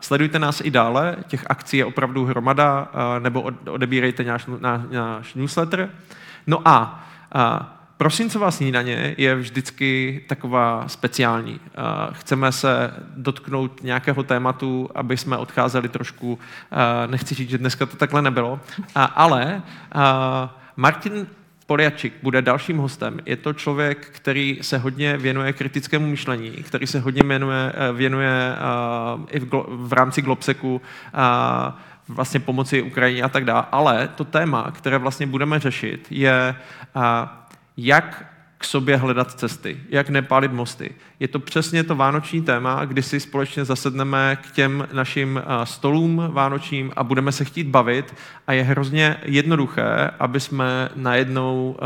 [0.00, 2.88] Sledujte nás i dále, těch akcí je opravdu hromada,
[3.18, 4.46] nebo odebírejte náš,
[4.90, 5.88] náš newsletter.
[6.46, 7.04] No a
[8.02, 11.60] Prosincová snídaně je vždycky taková speciální.
[12.12, 16.38] Chceme se dotknout nějakého tématu, aby jsme odcházeli trošku,
[17.06, 18.60] nechci říct, že dneska to takhle nebylo,
[18.94, 19.62] ale
[20.76, 21.26] Martin
[21.66, 23.20] Poliačik bude dalším hostem.
[23.26, 28.56] Je to člověk, který se hodně věnuje kritickému myšlení, který se hodně věnuje, věnuje
[29.30, 30.80] i v, v rámci Globseku
[32.08, 33.64] vlastně pomoci Ukrajině a tak dále.
[33.72, 36.54] Ale to téma, které vlastně budeme řešit, je
[37.76, 38.26] jak
[38.58, 40.94] k sobě hledat cesty, jak nepálit mosty.
[41.20, 46.92] Je to přesně to vánoční téma, kdy si společně zasedneme k těm našim stolům vánočním
[46.96, 48.14] a budeme se chtít bavit
[48.46, 51.76] a je hrozně jednoduché, aby jsme najednou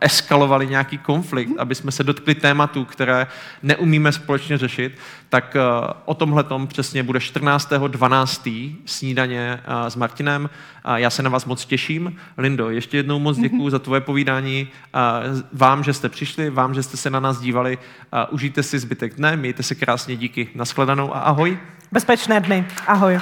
[0.00, 3.26] eskalovali nějaký konflikt, aby jsme se dotkli tématu, které
[3.62, 4.98] neumíme společně řešit,
[5.28, 5.56] tak
[6.04, 8.74] o tomhle tom přesně bude 14.12.
[8.84, 10.50] snídaně s Martinem.
[10.94, 12.16] Já se na vás moc těším.
[12.38, 14.68] Lindo, ještě jednou moc děkuji za tvoje povídání.
[15.52, 17.78] Vám, že jste přišli, vám, že jste se na nás dívali.
[18.30, 20.48] Užijte si zbytek dne, mějte se krásně, díky.
[20.54, 21.58] Naschledanou a ahoj.
[21.92, 22.66] Bezpečné dny.
[22.86, 23.20] Ahoj.